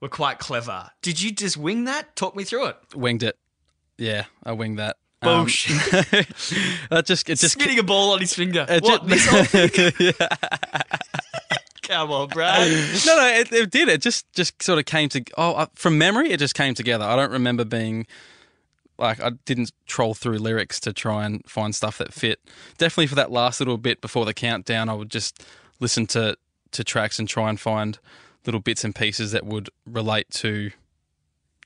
were 0.00 0.08
quite 0.08 0.38
clever. 0.38 0.90
Did 1.02 1.20
you 1.20 1.30
just 1.30 1.56
wing 1.56 1.84
that? 1.84 2.16
Talk 2.16 2.34
me 2.34 2.44
through 2.44 2.66
it. 2.66 2.76
Winged 2.94 3.22
it. 3.22 3.38
Yeah, 3.98 4.24
I 4.44 4.52
winged 4.52 4.78
that. 4.78 4.96
Um, 5.22 5.40
Bullshit. 5.40 5.76
that 6.90 7.04
just 7.04 7.28
it 7.28 7.38
just 7.38 7.52
Spitting 7.52 7.78
a 7.78 7.82
ball 7.82 8.12
on 8.12 8.20
his 8.20 8.32
finger. 8.34 8.64
what? 8.80 9.06
This 9.06 9.26
whole 9.26 9.44
thing? 9.44 10.12
Come 11.90 12.12
on, 12.12 12.28
Brad. 12.28 12.70
no, 13.04 13.16
no, 13.16 13.26
it, 13.26 13.52
it 13.52 13.70
did. 13.70 13.88
It 13.88 14.00
just 14.00 14.32
just 14.32 14.62
sort 14.62 14.78
of 14.78 14.84
came 14.84 15.08
to. 15.08 15.24
Oh, 15.36 15.54
uh, 15.54 15.66
from 15.74 15.98
memory, 15.98 16.30
it 16.30 16.38
just 16.38 16.54
came 16.54 16.74
together. 16.74 17.04
I 17.04 17.16
don't 17.16 17.32
remember 17.32 17.64
being 17.64 18.06
like 18.96 19.20
I 19.20 19.30
didn't 19.44 19.72
troll 19.86 20.14
through 20.14 20.38
lyrics 20.38 20.78
to 20.80 20.92
try 20.92 21.24
and 21.24 21.44
find 21.48 21.74
stuff 21.74 21.98
that 21.98 22.12
fit. 22.12 22.38
Definitely 22.78 23.08
for 23.08 23.16
that 23.16 23.32
last 23.32 23.60
little 23.60 23.76
bit 23.76 24.00
before 24.00 24.24
the 24.24 24.34
countdown, 24.34 24.88
I 24.88 24.94
would 24.94 25.10
just 25.10 25.44
listen 25.80 26.06
to 26.08 26.36
to 26.70 26.84
tracks 26.84 27.18
and 27.18 27.28
try 27.28 27.48
and 27.48 27.58
find 27.58 27.98
little 28.46 28.60
bits 28.60 28.84
and 28.84 28.94
pieces 28.94 29.32
that 29.32 29.44
would 29.44 29.68
relate 29.84 30.30
to 30.30 30.70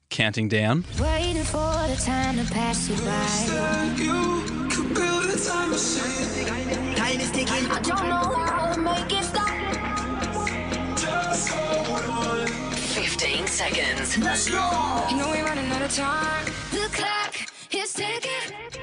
counting 0.09 0.49
down. 0.49 0.87
Waiting 0.99 1.45
for 1.45 1.59
the 1.59 2.03
time 2.03 2.39
to 2.39 2.51
pass 2.51 2.89
you 2.89 2.97
by. 3.05 4.25
15 13.25 13.47
seconds. 13.47 14.19
Let's 14.19 14.51
go. 14.51 15.07
You 15.11 15.17
know 15.17 15.31
we're 15.31 15.45
running 15.47 15.65
out 15.71 15.81
of 15.81 15.91
time. 15.95 16.45
The 16.73 16.91
clock 16.93 17.35
is 17.73 17.95
ticking. 17.95 18.31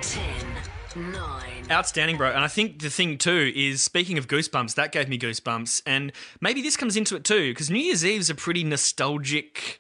10, 0.02 1.12
9, 1.12 1.44
Outstanding, 1.70 2.18
bro. 2.18 2.32
And 2.32 2.40
I 2.44 2.48
think 2.48 2.82
the 2.82 2.90
thing 2.90 3.20
too 3.20 3.52
is 3.56 3.84
speaking 3.84 4.18
of 4.18 4.28
goosebumps, 4.28 4.74
that 4.76 4.94
gave 4.94 5.08
me 5.10 5.20
goosebumps. 5.20 5.84
And 5.86 6.12
maybe 6.42 6.64
this 6.64 6.76
comes 6.76 6.98
into 6.98 7.16
it 7.16 7.24
too, 7.24 7.52
because 7.52 7.70
New 7.70 7.78
Year's 7.82 8.04
Eve's 8.04 8.32
a 8.32 8.36
pretty 8.36 8.64
nostalgic 8.64 9.80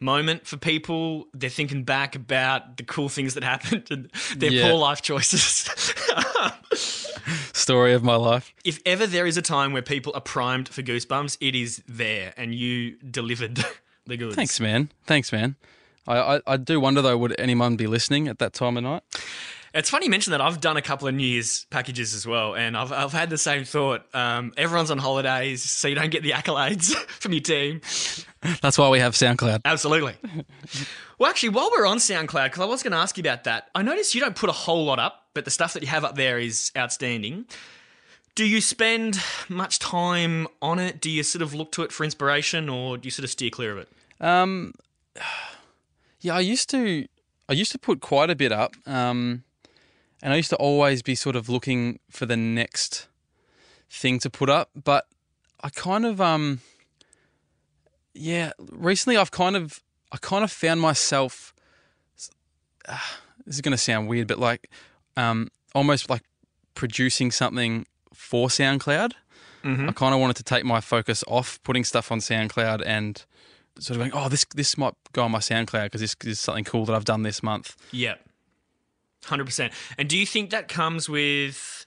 moment 0.00 0.46
for 0.46 0.58
people. 0.58 1.26
They're 1.32 1.48
thinking 1.48 1.82
back 1.84 2.14
about 2.14 2.76
the 2.76 2.82
cool 2.82 3.08
things 3.08 3.32
that 3.34 3.42
happened 3.54 3.88
and 3.90 4.10
their 4.36 4.52
Yeah. 4.52 4.68
poor 4.68 4.78
life 4.78 5.00
choices. 5.00 5.66
Story 7.68 7.92
of 7.92 8.02
my 8.02 8.16
life. 8.16 8.54
if 8.64 8.80
ever 8.86 9.06
there 9.06 9.26
is 9.26 9.36
a 9.36 9.42
time 9.42 9.74
where 9.74 9.82
people 9.82 10.10
are 10.14 10.22
primed 10.22 10.70
for 10.70 10.80
goosebumps, 10.82 11.36
it 11.38 11.54
is 11.54 11.82
there, 11.86 12.32
and 12.34 12.54
you 12.54 12.92
delivered 13.10 13.62
the 14.06 14.16
goods. 14.16 14.36
Thanks, 14.36 14.58
man. 14.58 14.90
Thanks, 15.04 15.30
man. 15.30 15.54
I, 16.06 16.36
I, 16.36 16.40
I 16.46 16.56
do 16.56 16.80
wonder 16.80 17.02
though, 17.02 17.18
would 17.18 17.38
anyone 17.38 17.76
be 17.76 17.86
listening 17.86 18.26
at 18.26 18.38
that 18.38 18.54
time 18.54 18.78
of 18.78 18.84
night? 18.84 19.02
It's 19.74 19.90
funny 19.90 20.06
you 20.06 20.10
mention 20.10 20.30
that. 20.30 20.40
I've 20.40 20.60
done 20.60 20.76
a 20.76 20.82
couple 20.82 21.08
of 21.08 21.14
New 21.14 21.26
Year's 21.26 21.66
packages 21.66 22.14
as 22.14 22.26
well, 22.26 22.54
and 22.54 22.76
I've, 22.76 22.92
I've 22.92 23.12
had 23.12 23.30
the 23.30 23.38
same 23.38 23.64
thought. 23.64 24.02
Um, 24.14 24.52
everyone's 24.56 24.90
on 24.90 24.98
holidays, 24.98 25.62
so 25.62 25.88
you 25.88 25.94
don't 25.94 26.10
get 26.10 26.22
the 26.22 26.30
accolades 26.30 26.94
from 27.20 27.32
your 27.32 27.42
team. 27.42 27.80
That's 28.62 28.78
why 28.78 28.88
we 28.88 29.00
have 29.00 29.14
SoundCloud. 29.14 29.60
Absolutely. 29.64 30.14
well, 31.18 31.28
actually, 31.30 31.50
while 31.50 31.70
we're 31.76 31.86
on 31.86 31.98
SoundCloud, 31.98 32.46
because 32.46 32.60
I 32.60 32.64
was 32.64 32.82
going 32.82 32.92
to 32.92 32.98
ask 32.98 33.16
you 33.16 33.22
about 33.22 33.44
that, 33.44 33.68
I 33.74 33.82
noticed 33.82 34.14
you 34.14 34.20
don't 34.20 34.36
put 34.36 34.48
a 34.48 34.52
whole 34.52 34.84
lot 34.84 34.98
up, 34.98 35.26
but 35.34 35.44
the 35.44 35.50
stuff 35.50 35.74
that 35.74 35.82
you 35.82 35.88
have 35.88 36.04
up 36.04 36.14
there 36.16 36.38
is 36.38 36.72
outstanding. 36.76 37.46
Do 38.34 38.46
you 38.46 38.60
spend 38.60 39.18
much 39.48 39.80
time 39.80 40.46
on 40.62 40.78
it? 40.78 41.00
Do 41.00 41.10
you 41.10 41.24
sort 41.24 41.42
of 41.42 41.54
look 41.54 41.72
to 41.72 41.82
it 41.82 41.92
for 41.92 42.04
inspiration, 42.04 42.68
or 42.68 42.96
do 42.96 43.06
you 43.06 43.10
sort 43.10 43.24
of 43.24 43.30
steer 43.30 43.50
clear 43.50 43.72
of 43.72 43.78
it? 43.78 43.88
Um, 44.20 44.74
yeah, 46.20 46.36
I 46.36 46.40
used 46.40 46.70
to. 46.70 47.06
I 47.48 47.54
used 47.54 47.72
to 47.72 47.78
put 47.78 48.00
quite 48.00 48.28
a 48.28 48.36
bit 48.36 48.52
up, 48.52 48.74
um, 48.86 49.42
and 50.22 50.32
I 50.32 50.36
used 50.36 50.50
to 50.50 50.56
always 50.56 51.02
be 51.02 51.14
sort 51.14 51.36
of 51.36 51.48
looking 51.48 52.00
for 52.10 52.26
the 52.26 52.36
next 52.36 53.06
thing 53.90 54.18
to 54.20 54.30
put 54.30 54.50
up. 54.50 54.70
But 54.74 55.06
I 55.62 55.70
kind 55.70 56.04
of, 56.04 56.20
um, 56.20 56.60
yeah, 58.14 58.52
recently 58.70 59.16
I've 59.16 59.30
kind 59.30 59.56
of, 59.56 59.80
I 60.12 60.16
kind 60.16 60.44
of 60.44 60.50
found 60.50 60.80
myself. 60.80 61.54
Uh, 62.88 62.98
this 63.46 63.56
is 63.56 63.60
going 63.60 63.72
to 63.72 63.78
sound 63.78 64.08
weird, 64.08 64.26
but 64.28 64.38
like, 64.38 64.70
um, 65.16 65.50
almost 65.74 66.10
like 66.10 66.22
producing 66.74 67.30
something 67.30 67.86
for 68.12 68.48
SoundCloud. 68.48 69.12
I 69.88 69.92
kind 69.92 70.14
of 70.14 70.20
wanted 70.20 70.36
to 70.36 70.44
take 70.44 70.64
my 70.64 70.80
focus 70.80 71.24
off 71.26 71.60
putting 71.62 71.84
stuff 71.84 72.10
on 72.12 72.20
SoundCloud 72.20 72.82
and 72.86 73.24
sort 73.78 73.96
of 73.96 73.98
going, 73.98 74.12
oh, 74.14 74.28
this 74.28 74.44
this 74.54 74.78
might 74.78 74.94
go 75.12 75.24
on 75.24 75.32
my 75.32 75.40
SoundCloud 75.40 75.84
because 75.84 76.00
this 76.00 76.16
is 76.24 76.40
something 76.40 76.64
cool 76.64 76.84
that 76.86 76.94
I've 76.94 77.04
done 77.04 77.22
this 77.22 77.42
month. 77.42 77.76
Yeah. 77.92 78.14
100%. 79.22 79.72
And 79.96 80.08
do 80.08 80.16
you 80.16 80.26
think 80.26 80.50
that 80.50 80.68
comes 80.68 81.08
with 81.08 81.86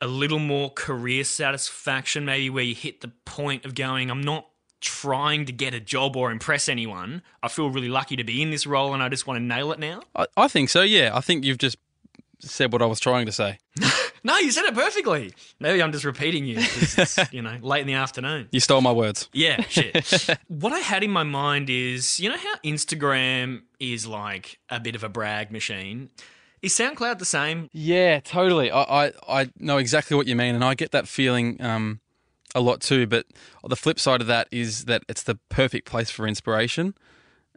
a 0.00 0.06
little 0.06 0.38
more 0.38 0.70
career 0.70 1.24
satisfaction, 1.24 2.24
maybe 2.24 2.50
where 2.50 2.64
you 2.64 2.74
hit 2.74 3.00
the 3.00 3.08
point 3.24 3.64
of 3.64 3.74
going, 3.74 4.10
I'm 4.10 4.22
not 4.22 4.46
trying 4.80 5.46
to 5.46 5.52
get 5.52 5.72
a 5.72 5.80
job 5.80 6.14
or 6.14 6.30
impress 6.30 6.68
anyone. 6.68 7.22
I 7.42 7.48
feel 7.48 7.70
really 7.70 7.88
lucky 7.88 8.16
to 8.16 8.24
be 8.24 8.42
in 8.42 8.50
this 8.50 8.66
role 8.66 8.92
and 8.92 9.02
I 9.02 9.08
just 9.08 9.26
want 9.26 9.38
to 9.38 9.42
nail 9.42 9.72
it 9.72 9.78
now? 9.78 10.02
I, 10.14 10.26
I 10.36 10.48
think 10.48 10.68
so. 10.68 10.82
Yeah, 10.82 11.10
I 11.14 11.20
think 11.20 11.44
you've 11.44 11.58
just 11.58 11.78
said 12.40 12.72
what 12.72 12.82
I 12.82 12.86
was 12.86 13.00
trying 13.00 13.26
to 13.26 13.32
say. 13.32 13.58
No, 14.26 14.38
you 14.38 14.50
said 14.52 14.64
it 14.64 14.74
perfectly. 14.74 15.34
Maybe 15.60 15.82
I'm 15.82 15.92
just 15.92 16.06
repeating 16.06 16.46
you. 16.46 16.56
It's, 16.58 17.18
you 17.32 17.42
know, 17.42 17.58
late 17.60 17.82
in 17.82 17.86
the 17.86 17.92
afternoon. 17.92 18.48
You 18.52 18.60
stole 18.60 18.80
my 18.80 18.90
words. 18.90 19.28
Yeah, 19.34 19.60
shit. 19.68 20.30
what 20.48 20.72
I 20.72 20.78
had 20.78 21.04
in 21.04 21.10
my 21.10 21.24
mind 21.24 21.68
is, 21.68 22.18
you 22.18 22.30
know 22.30 22.38
how 22.38 22.54
Instagram 22.64 23.64
is 23.78 24.06
like 24.06 24.58
a 24.70 24.80
bit 24.80 24.94
of 24.94 25.04
a 25.04 25.10
brag 25.10 25.52
machine? 25.52 26.08
Is 26.64 26.74
SoundCloud 26.74 27.18
the 27.18 27.24
same? 27.24 27.68
Yeah, 27.72 28.20
totally. 28.20 28.70
I, 28.70 28.82
I, 29.06 29.12
I 29.28 29.50
know 29.58 29.76
exactly 29.78 30.16
what 30.16 30.26
you 30.26 30.34
mean, 30.36 30.54
and 30.54 30.64
I 30.64 30.74
get 30.74 30.90
that 30.92 31.06
feeling 31.06 31.60
um, 31.62 32.00
a 32.54 32.60
lot 32.60 32.80
too. 32.80 33.06
But 33.06 33.26
the 33.68 33.76
flip 33.76 34.00
side 34.00 34.20
of 34.20 34.26
that 34.28 34.48
is 34.50 34.86
that 34.86 35.02
it's 35.08 35.22
the 35.22 35.36
perfect 35.50 35.86
place 35.86 36.10
for 36.10 36.26
inspiration. 36.26 36.94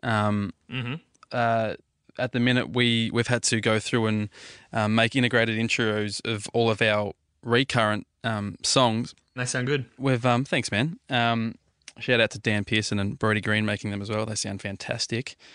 Um, 0.04 0.54
Mhm. 0.70 1.00
uh, 1.32 1.76
at 2.20 2.32
the 2.32 2.39
minute, 2.39 2.70
we 2.72 3.10
we've 3.13 3.28
had 3.28 3.43
to 3.43 3.62
go 3.62 3.80
through 3.80 4.08
and 4.08 4.30
um, 4.74 4.96
make 4.96 5.15
integrated 5.15 5.58
intros 5.58 6.20
of 6.30 6.48
all 6.54 6.70
of 6.70 6.82
our 6.82 7.13
recurrent 7.43 8.06
um, 8.24 8.58
songs. 8.63 9.13
They 9.36 9.46
sound 9.46 9.67
good. 9.67 9.86
With 9.98 10.26
um, 10.26 10.43
thanks, 10.43 10.72
man. 10.72 11.00
Um, 11.10 11.56
shout 12.00 12.20
out 12.20 12.32
to 12.32 12.39
Dan 12.39 12.65
Pearson 12.65 13.00
and 13.00 13.17
Brody 13.20 13.41
Green 13.41 13.65
making 13.65 13.91
them 13.91 14.02
as 14.02 14.10
well. 14.10 14.26
They 14.26 14.36
sound 14.36 14.62
fantastic. 14.62 15.36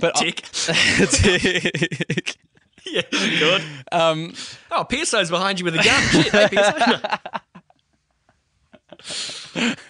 But 0.00 0.16
I- 0.16 0.30
Tick. 0.30 0.44
Yeah, 2.92 3.00
good. 3.10 3.62
Um, 3.92 4.34
oh, 4.70 4.84
Pearson's 4.84 5.30
behind 5.30 5.58
you 5.58 5.64
with 5.64 5.74
a 5.74 5.82
gun. 5.82 6.02
Shit, 6.10 6.32
hey, 6.32 6.48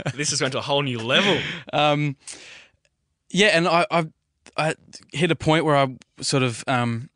this 0.15 0.31
has 0.31 0.41
gone 0.41 0.53
to 0.53 0.59
a 0.59 0.63
whole 0.63 0.83
new 0.83 1.01
level. 1.01 1.37
Um, 1.73 2.17
yeah, 3.31 3.49
and 3.49 3.67
I, 3.67 3.85
I 3.91 4.07
I 4.57 4.75
hit 5.13 5.31
a 5.33 5.37
point 5.37 5.65
where 5.65 5.77
I 5.77 5.89
sort 6.21 6.45
of 6.45 6.63
um, 6.69 7.11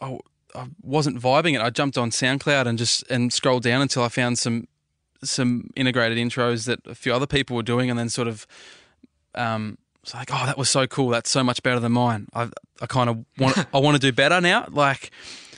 I, 0.00 0.18
I 0.54 0.66
wasn't 0.82 1.20
vibing 1.20 1.54
it. 1.54 1.60
I 1.60 1.70
jumped 1.70 1.98
on 1.98 2.10
SoundCloud 2.10 2.66
and 2.66 2.78
just 2.78 3.08
and 3.10 3.32
scrolled 3.32 3.64
down 3.64 3.82
until 3.82 4.02
I 4.04 4.08
found 4.08 4.38
some 4.38 4.68
some 5.24 5.70
integrated 5.74 6.16
intros 6.16 6.66
that 6.66 6.86
a 6.86 6.94
few 6.94 7.12
other 7.12 7.26
people 7.26 7.56
were 7.56 7.62
doing, 7.62 7.90
and 7.90 7.98
then 7.98 8.08
sort 8.08 8.28
of 8.28 8.46
um, 9.34 9.78
it's 10.08 10.14
like, 10.14 10.30
oh, 10.32 10.46
that 10.46 10.56
was 10.56 10.70
so 10.70 10.86
cool. 10.86 11.10
That's 11.10 11.30
so 11.30 11.44
much 11.44 11.62
better 11.62 11.80
than 11.80 11.92
mine. 11.92 12.28
I 12.34 12.48
I 12.80 12.86
kind 12.86 13.10
of 13.10 13.24
want 13.36 13.58
I 13.74 13.78
want 13.78 13.94
to 13.96 14.00
do 14.00 14.10
better 14.10 14.40
now. 14.40 14.66
Like, 14.70 15.10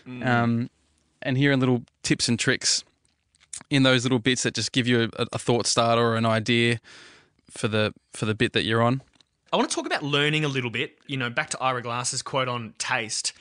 um, 0.06 0.68
and 1.22 1.38
hearing 1.38 1.60
little 1.60 1.84
tips 2.02 2.28
and 2.28 2.36
tricks 2.36 2.82
in 3.68 3.84
those 3.84 4.04
little 4.04 4.18
bits 4.18 4.42
that 4.42 4.54
just 4.54 4.72
give 4.72 4.88
you 4.88 5.08
a, 5.16 5.26
a 5.32 5.38
thought 5.38 5.66
starter 5.68 6.02
or 6.02 6.16
an 6.16 6.26
idea 6.26 6.80
for 7.48 7.68
the 7.68 7.94
for 8.12 8.26
the 8.26 8.34
bit 8.34 8.52
that 8.54 8.64
you're 8.64 8.82
on. 8.82 9.02
I 9.52 9.56
want 9.56 9.70
to 9.70 9.74
talk 9.74 9.86
about 9.86 10.02
learning 10.02 10.44
a 10.44 10.48
little 10.48 10.70
bit. 10.70 10.98
You 11.06 11.16
know, 11.16 11.30
back 11.30 11.50
to 11.50 11.60
Ira 11.62 11.82
Glass's 11.82 12.20
quote 12.22 12.48
on 12.48 12.74
taste. 12.78 13.32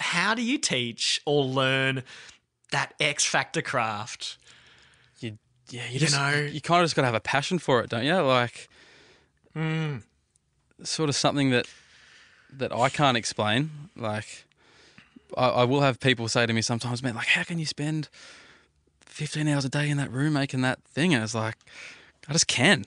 How 0.00 0.34
do 0.34 0.42
you 0.42 0.58
teach 0.58 1.20
or 1.24 1.44
learn 1.44 2.02
that 2.72 2.92
X 3.00 3.24
Factor 3.24 3.62
craft? 3.62 4.36
You, 5.20 5.38
yeah, 5.70 5.86
you, 5.86 5.94
You 5.94 5.98
just 6.00 6.14
know- 6.16 6.48
you 6.50 6.60
kind 6.60 6.82
of 6.82 6.84
just 6.86 6.96
got 6.96 7.02
to 7.02 7.06
have 7.06 7.14
a 7.14 7.20
passion 7.20 7.58
for 7.58 7.80
it, 7.80 7.88
don't 7.90 8.04
you? 8.04 8.14
Like, 8.20 8.68
Mm. 9.56 10.02
sort 10.82 11.08
of 11.08 11.16
something 11.16 11.50
that 11.50 11.66
that 12.52 12.72
I 12.72 12.88
can't 12.88 13.16
explain. 13.16 13.70
Like, 13.96 14.44
I, 15.36 15.48
I 15.48 15.64
will 15.64 15.80
have 15.80 16.00
people 16.00 16.28
say 16.28 16.46
to 16.46 16.52
me 16.52 16.62
sometimes, 16.62 17.02
"Man, 17.02 17.14
like, 17.14 17.28
how 17.28 17.42
can 17.42 17.58
you 17.58 17.66
spend 17.66 18.08
fifteen 19.04 19.48
hours 19.48 19.64
a 19.64 19.68
day 19.68 19.88
in 19.90 19.96
that 19.98 20.10
room 20.10 20.34
making 20.34 20.62
that 20.62 20.82
thing?" 20.84 21.14
And 21.14 21.22
it's 21.22 21.34
like, 21.34 21.56
I 22.28 22.32
just 22.32 22.46
can. 22.46 22.84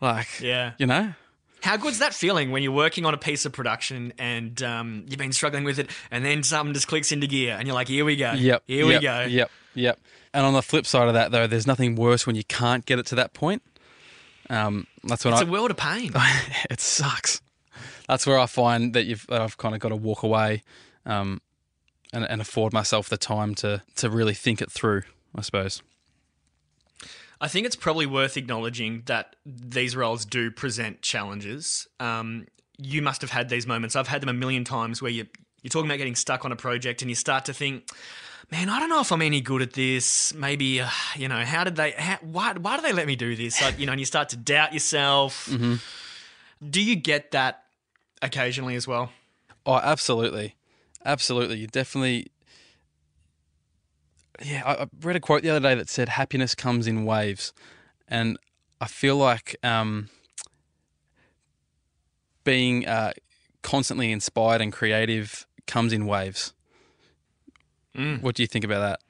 Like, 0.00 0.40
Yeah. 0.40 0.72
you 0.78 0.86
know. 0.86 1.14
How 1.62 1.78
good's 1.78 2.00
that 2.00 2.12
feeling 2.12 2.50
when 2.50 2.62
you're 2.62 2.72
working 2.72 3.06
on 3.06 3.14
a 3.14 3.18
piece 3.18 3.46
of 3.46 3.52
production 3.52 4.12
and 4.18 4.62
um, 4.62 5.06
you've 5.08 5.18
been 5.18 5.32
struggling 5.32 5.64
with 5.64 5.78
it, 5.78 5.88
and 6.10 6.22
then 6.22 6.42
something 6.42 6.74
just 6.74 6.88
clicks 6.88 7.10
into 7.10 7.26
gear, 7.26 7.56
and 7.58 7.66
you're 7.66 7.74
like, 7.74 7.88
"Here 7.88 8.04
we 8.04 8.16
go. 8.16 8.32
Yep. 8.32 8.64
Here 8.66 8.84
yep, 8.84 9.00
we 9.00 9.06
go." 9.06 9.20
Yep. 9.22 9.50
Yep. 9.74 9.98
And 10.34 10.44
on 10.44 10.52
the 10.52 10.62
flip 10.62 10.84
side 10.84 11.08
of 11.08 11.14
that, 11.14 11.30
though, 11.30 11.46
there's 11.46 11.66
nothing 11.66 11.94
worse 11.94 12.26
when 12.26 12.36
you 12.36 12.44
can't 12.44 12.84
get 12.84 12.98
it 12.98 13.06
to 13.06 13.14
that 13.14 13.32
point. 13.32 13.62
Um, 14.50 14.86
that's 15.02 15.24
when 15.24 15.34
It's 15.34 15.42
I. 15.42 15.46
a 15.46 15.50
world 15.50 15.70
of 15.70 15.76
pain. 15.76 16.12
it 16.70 16.80
sucks. 16.80 17.40
That's 18.08 18.26
where 18.26 18.38
I 18.38 18.46
find 18.46 18.94
that 18.94 19.04
you've 19.04 19.26
that 19.28 19.40
I've 19.40 19.56
kind 19.56 19.74
of 19.74 19.80
got 19.80 19.88
to 19.88 19.96
walk 19.96 20.22
away, 20.22 20.62
um, 21.06 21.40
and, 22.12 22.24
and 22.24 22.40
afford 22.40 22.72
myself 22.72 23.08
the 23.08 23.16
time 23.16 23.54
to 23.56 23.82
to 23.96 24.10
really 24.10 24.34
think 24.34 24.60
it 24.60 24.70
through. 24.70 25.02
I 25.34 25.40
suppose. 25.42 25.82
I 27.40 27.48
think 27.48 27.66
it's 27.66 27.76
probably 27.76 28.06
worth 28.06 28.36
acknowledging 28.36 29.02
that 29.06 29.36
these 29.44 29.96
roles 29.96 30.24
do 30.24 30.50
present 30.50 31.02
challenges. 31.02 31.86
Um, 32.00 32.46
you 32.78 33.02
must 33.02 33.20
have 33.22 33.30
had 33.30 33.48
these 33.48 33.66
moments. 33.66 33.96
I've 33.96 34.08
had 34.08 34.22
them 34.22 34.28
a 34.28 34.32
million 34.34 34.64
times 34.64 35.02
where 35.02 35.10
you 35.10 35.26
you're 35.64 35.70
talking 35.70 35.90
about 35.90 35.96
getting 35.96 36.14
stuck 36.14 36.44
on 36.44 36.52
a 36.52 36.56
project 36.56 37.00
and 37.00 37.10
you 37.10 37.14
start 37.14 37.46
to 37.46 37.54
think, 37.54 37.88
man, 38.52 38.68
I 38.68 38.78
don't 38.78 38.90
know 38.90 39.00
if 39.00 39.10
I'm 39.10 39.22
any 39.22 39.40
good 39.40 39.62
at 39.62 39.72
this. 39.72 40.34
Maybe 40.34 40.80
uh, 40.82 40.88
you 41.16 41.26
know, 41.26 41.42
how 41.42 41.64
did 41.64 41.74
they? 41.76 41.92
How, 41.92 42.18
why 42.20 42.52
why 42.52 42.76
do 42.76 42.82
they 42.82 42.92
let 42.92 43.06
me 43.06 43.16
do 43.16 43.34
this? 43.34 43.62
Like, 43.62 43.78
you 43.78 43.86
know, 43.86 43.92
and 43.92 43.98
you 44.00 44.04
start 44.04 44.28
to 44.28 44.36
doubt 44.36 44.74
yourself. 44.74 45.48
Mhm. 45.50 45.80
Do 46.70 46.82
you 46.82 46.96
get 46.96 47.30
that 47.30 47.64
occasionally 48.20 48.76
as 48.76 48.86
well? 48.86 49.10
Oh, 49.64 49.76
absolutely, 49.76 50.54
absolutely. 51.04 51.56
You 51.56 51.66
definitely. 51.66 52.28
Yeah, 54.44 54.62
I, 54.66 54.82
I 54.82 54.86
read 55.00 55.16
a 55.16 55.20
quote 55.20 55.42
the 55.42 55.48
other 55.50 55.60
day 55.60 55.74
that 55.74 55.88
said, 55.88 56.10
"Happiness 56.10 56.54
comes 56.54 56.86
in 56.86 57.06
waves," 57.06 57.54
and 58.06 58.36
I 58.82 58.86
feel 58.86 59.16
like 59.16 59.56
um, 59.62 60.10
being 62.44 62.86
uh, 62.86 63.12
constantly 63.62 64.12
inspired 64.12 64.60
and 64.60 64.72
creative 64.72 65.46
comes 65.66 65.92
in 65.92 66.06
waves. 66.06 66.52
Mm. 67.96 68.22
What 68.22 68.34
do 68.34 68.42
you 68.42 68.46
think 68.46 68.64
about 68.64 68.80
that? 68.80 69.00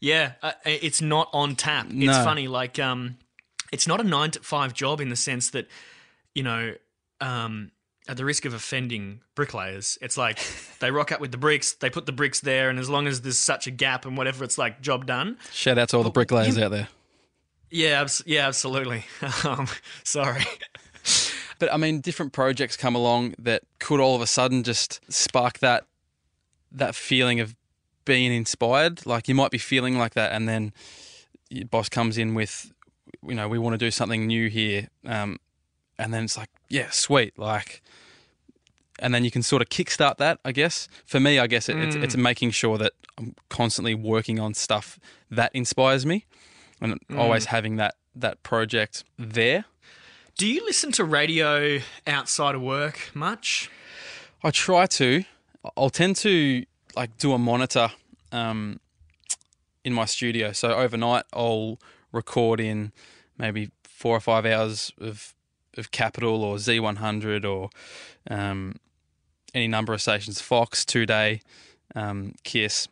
Yeah, 0.00 0.32
uh, 0.42 0.52
it's 0.64 1.00
not 1.00 1.30
on 1.32 1.56
tap. 1.56 1.86
It's 1.90 2.18
funny, 2.18 2.46
like 2.46 2.78
um, 2.78 3.16
it's 3.72 3.88
not 3.88 4.00
a 4.00 4.04
nine 4.04 4.30
to 4.32 4.40
five 4.40 4.74
job 4.74 5.00
in 5.00 5.08
the 5.08 5.16
sense 5.16 5.50
that, 5.50 5.66
you 6.34 6.42
know, 6.42 6.74
um, 7.20 7.70
at 8.06 8.18
the 8.18 8.24
risk 8.24 8.44
of 8.44 8.52
offending 8.52 9.20
bricklayers, 9.34 9.96
it's 10.02 10.18
like 10.18 10.38
they 10.80 10.90
rock 10.90 11.10
up 11.10 11.20
with 11.20 11.32
the 11.32 11.38
bricks, 11.38 11.72
they 11.72 11.88
put 11.88 12.04
the 12.04 12.12
bricks 12.12 12.40
there, 12.40 12.68
and 12.68 12.78
as 12.78 12.90
long 12.90 13.06
as 13.06 13.22
there's 13.22 13.38
such 13.38 13.66
a 13.66 13.70
gap 13.70 14.04
and 14.04 14.16
whatever, 14.18 14.44
it's 14.44 14.58
like 14.58 14.82
job 14.82 15.06
done. 15.06 15.38
Shout 15.52 15.78
out 15.78 15.88
to 15.90 15.96
all 15.96 16.02
the 16.02 16.10
bricklayers 16.10 16.58
out 16.58 16.70
there. 16.70 16.88
Yeah, 17.70 18.02
abs- 18.02 18.22
yeah, 18.26 18.46
absolutely. 18.46 19.04
um, 19.44 19.66
sorry. 20.02 20.44
But 21.58 21.72
I 21.72 21.76
mean, 21.76 22.00
different 22.00 22.32
projects 22.32 22.76
come 22.76 22.94
along 22.94 23.34
that 23.38 23.62
could 23.78 24.00
all 24.00 24.14
of 24.16 24.20
a 24.20 24.26
sudden 24.26 24.64
just 24.64 25.00
spark 25.10 25.60
that 25.60 25.86
that 26.74 26.94
feeling 26.94 27.40
of 27.40 27.54
being 28.04 28.32
inspired. 28.32 29.06
Like 29.06 29.28
you 29.28 29.34
might 29.34 29.50
be 29.50 29.58
feeling 29.58 29.96
like 29.98 30.14
that, 30.14 30.32
and 30.32 30.48
then 30.48 30.72
your 31.48 31.66
boss 31.66 31.88
comes 31.88 32.18
in 32.18 32.34
with, 32.34 32.72
you 33.26 33.34
know, 33.34 33.48
we 33.48 33.58
want 33.58 33.74
to 33.74 33.78
do 33.78 33.90
something 33.90 34.26
new 34.26 34.48
here, 34.48 34.88
um, 35.06 35.38
and 35.98 36.12
then 36.12 36.24
it's 36.24 36.36
like, 36.36 36.50
yeah, 36.68 36.90
sweet, 36.90 37.38
like. 37.38 37.82
And 39.00 39.12
then 39.12 39.24
you 39.24 39.30
can 39.30 39.42
sort 39.42 39.60
of 39.60 39.68
kickstart 39.68 40.18
that, 40.18 40.38
I 40.44 40.52
guess. 40.52 40.88
For 41.04 41.18
me, 41.18 41.38
I 41.40 41.48
guess 41.48 41.68
it, 41.68 41.76
it's, 41.78 41.96
Mm. 41.96 42.04
it's 42.04 42.16
making 42.16 42.52
sure 42.52 42.78
that 42.78 42.92
I'm 43.18 43.34
constantly 43.48 43.94
working 43.94 44.38
on 44.38 44.54
stuff 44.54 45.00
that 45.30 45.50
inspires 45.54 46.06
me, 46.06 46.26
and 46.80 47.00
Mm. 47.08 47.18
always 47.18 47.46
having 47.46 47.76
that 47.76 47.94
that 48.16 48.42
project 48.44 49.02
there. 49.18 49.64
Do 50.36 50.46
you 50.46 50.64
listen 50.64 50.92
to 50.92 51.04
radio 51.04 51.80
outside 52.06 52.54
of 52.54 52.62
work 52.62 53.10
much? 53.14 53.68
I 54.44 54.50
try 54.52 54.86
to. 54.86 55.24
I'll 55.76 55.90
tend 55.90 56.16
to 56.16 56.64
like 56.96 57.16
do 57.18 57.32
a 57.32 57.38
monitor 57.38 57.90
um, 58.32 58.80
in 59.84 59.92
my 59.92 60.04
studio. 60.04 60.52
So 60.52 60.74
overnight, 60.74 61.24
I'll 61.32 61.78
record 62.12 62.60
in 62.60 62.92
maybe 63.38 63.70
four 63.82 64.16
or 64.16 64.20
five 64.20 64.46
hours 64.46 64.92
of 65.00 65.34
of 65.76 65.90
Capital 65.90 66.44
or 66.44 66.56
Z100 66.56 67.44
or 67.44 67.68
um, 68.30 68.76
any 69.54 69.66
number 69.66 69.92
of 69.92 70.00
stations, 70.00 70.40
Fox, 70.40 70.84
Two 70.84 71.04
Day, 71.04 71.40
um, 71.96 72.34
Kiss, 72.44 72.86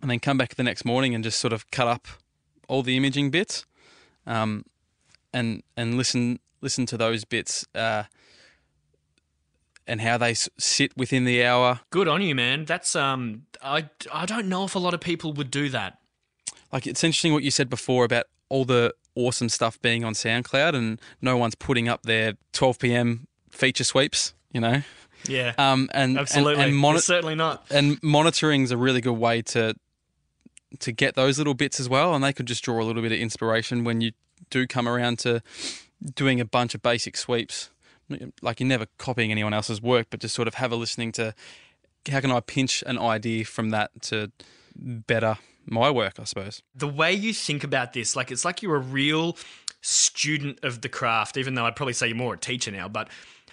and 0.00 0.10
then 0.10 0.20
come 0.20 0.38
back 0.38 0.54
the 0.54 0.62
next 0.62 0.84
morning 0.84 1.14
and 1.14 1.24
just 1.24 1.40
sort 1.40 1.52
of 1.52 1.68
cut 1.70 1.88
up 1.88 2.06
all 2.68 2.82
the 2.82 2.96
imaging 2.96 3.30
bits, 3.30 3.64
um, 4.26 4.64
and 5.32 5.62
and 5.76 5.96
listen 5.96 6.38
listen 6.60 6.86
to 6.86 6.96
those 6.96 7.24
bits. 7.24 7.66
Uh, 7.74 8.04
and 9.86 10.00
how 10.00 10.18
they 10.18 10.30
s- 10.32 10.48
sit 10.58 10.96
within 10.96 11.24
the 11.24 11.44
hour. 11.44 11.80
Good 11.90 12.08
on 12.08 12.22
you, 12.22 12.34
man. 12.34 12.64
That's 12.64 12.96
um, 12.96 13.42
I 13.62 13.88
I 14.12 14.26
don't 14.26 14.48
know 14.48 14.64
if 14.64 14.74
a 14.74 14.78
lot 14.78 14.94
of 14.94 15.00
people 15.00 15.32
would 15.34 15.50
do 15.50 15.68
that. 15.70 15.98
Like 16.72 16.86
it's 16.86 17.04
interesting 17.04 17.32
what 17.32 17.42
you 17.42 17.50
said 17.50 17.70
before 17.70 18.04
about 18.04 18.26
all 18.48 18.64
the 18.64 18.94
awesome 19.14 19.48
stuff 19.48 19.80
being 19.82 20.04
on 20.04 20.12
SoundCloud 20.12 20.74
and 20.74 21.00
no 21.22 21.36
one's 21.36 21.54
putting 21.54 21.88
up 21.88 22.02
their 22.02 22.34
12 22.52 22.78
p.m. 22.78 23.26
feature 23.50 23.82
sweeps, 23.84 24.34
you 24.52 24.60
know. 24.60 24.82
Yeah. 25.26 25.54
Um, 25.58 25.88
and 25.94 26.18
Absolutely. 26.18 26.54
and, 26.54 26.62
and 26.72 26.76
moni- 26.76 26.98
certainly 27.00 27.34
not. 27.34 27.64
And 27.70 27.98
monitoring 28.02 28.62
is 28.62 28.70
a 28.70 28.76
really 28.76 29.00
good 29.00 29.14
way 29.18 29.42
to 29.42 29.74
to 30.80 30.92
get 30.92 31.14
those 31.14 31.38
little 31.38 31.54
bits 31.54 31.80
as 31.80 31.88
well, 31.88 32.14
and 32.14 32.22
they 32.22 32.32
could 32.32 32.46
just 32.46 32.62
draw 32.62 32.80
a 32.82 32.84
little 32.84 33.00
bit 33.02 33.12
of 33.12 33.18
inspiration 33.18 33.84
when 33.84 34.00
you 34.00 34.12
do 34.50 34.66
come 34.66 34.86
around 34.86 35.18
to 35.20 35.42
doing 36.14 36.40
a 36.40 36.44
bunch 36.44 36.74
of 36.74 36.82
basic 36.82 37.16
sweeps. 37.16 37.70
Like 38.42 38.60
you're 38.60 38.68
never 38.68 38.86
copying 38.98 39.30
anyone 39.30 39.52
else's 39.52 39.82
work, 39.82 40.08
but 40.10 40.20
just 40.20 40.34
sort 40.34 40.48
of 40.48 40.54
have 40.54 40.72
a 40.72 40.76
listening 40.76 41.12
to 41.12 41.34
how 42.10 42.20
can 42.20 42.30
I 42.30 42.40
pinch 42.40 42.82
an 42.86 42.98
idea 42.98 43.44
from 43.44 43.70
that 43.70 43.90
to 44.02 44.30
better 44.76 45.38
my 45.64 45.90
work? 45.90 46.20
I 46.20 46.24
suppose. 46.24 46.62
The 46.74 46.88
way 46.88 47.12
you 47.12 47.32
think 47.32 47.64
about 47.64 47.92
this, 47.92 48.14
like 48.16 48.30
it's 48.30 48.44
like 48.44 48.62
you're 48.62 48.76
a 48.76 48.80
real 48.80 49.36
student 49.80 50.58
of 50.62 50.80
the 50.80 50.88
craft, 50.88 51.36
even 51.36 51.54
though 51.54 51.64
I'd 51.64 51.76
probably 51.76 51.92
say 51.92 52.08
you're 52.08 52.16
more 52.16 52.34
a 52.34 52.38
teacher 52.38 52.70
now, 52.70 52.88
but 52.88 53.08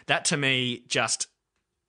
that 0.07 0.25
to 0.25 0.37
me 0.37 0.83
just 0.87 1.27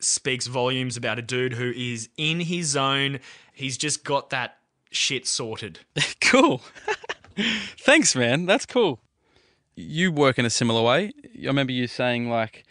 speaks 0.00 0.46
volumes 0.46 0.96
about 0.96 1.18
a 1.18 1.22
dude 1.22 1.54
who 1.54 1.72
is 1.74 2.08
in 2.16 2.40
his 2.40 2.68
zone. 2.68 3.20
He's 3.52 3.78
just 3.78 4.04
got 4.04 4.30
that 4.30 4.58
shit 4.90 5.26
sorted. 5.26 5.80
cool. 6.20 6.60
Thanks, 7.78 8.14
man. 8.14 8.46
That's 8.46 8.66
cool. 8.66 9.00
You 9.76 10.12
work 10.12 10.38
in 10.38 10.44
a 10.44 10.50
similar 10.50 10.82
way. 10.82 11.12
I 11.42 11.46
remember 11.46 11.72
you 11.72 11.86
saying 11.86 12.28
like, 12.30 12.64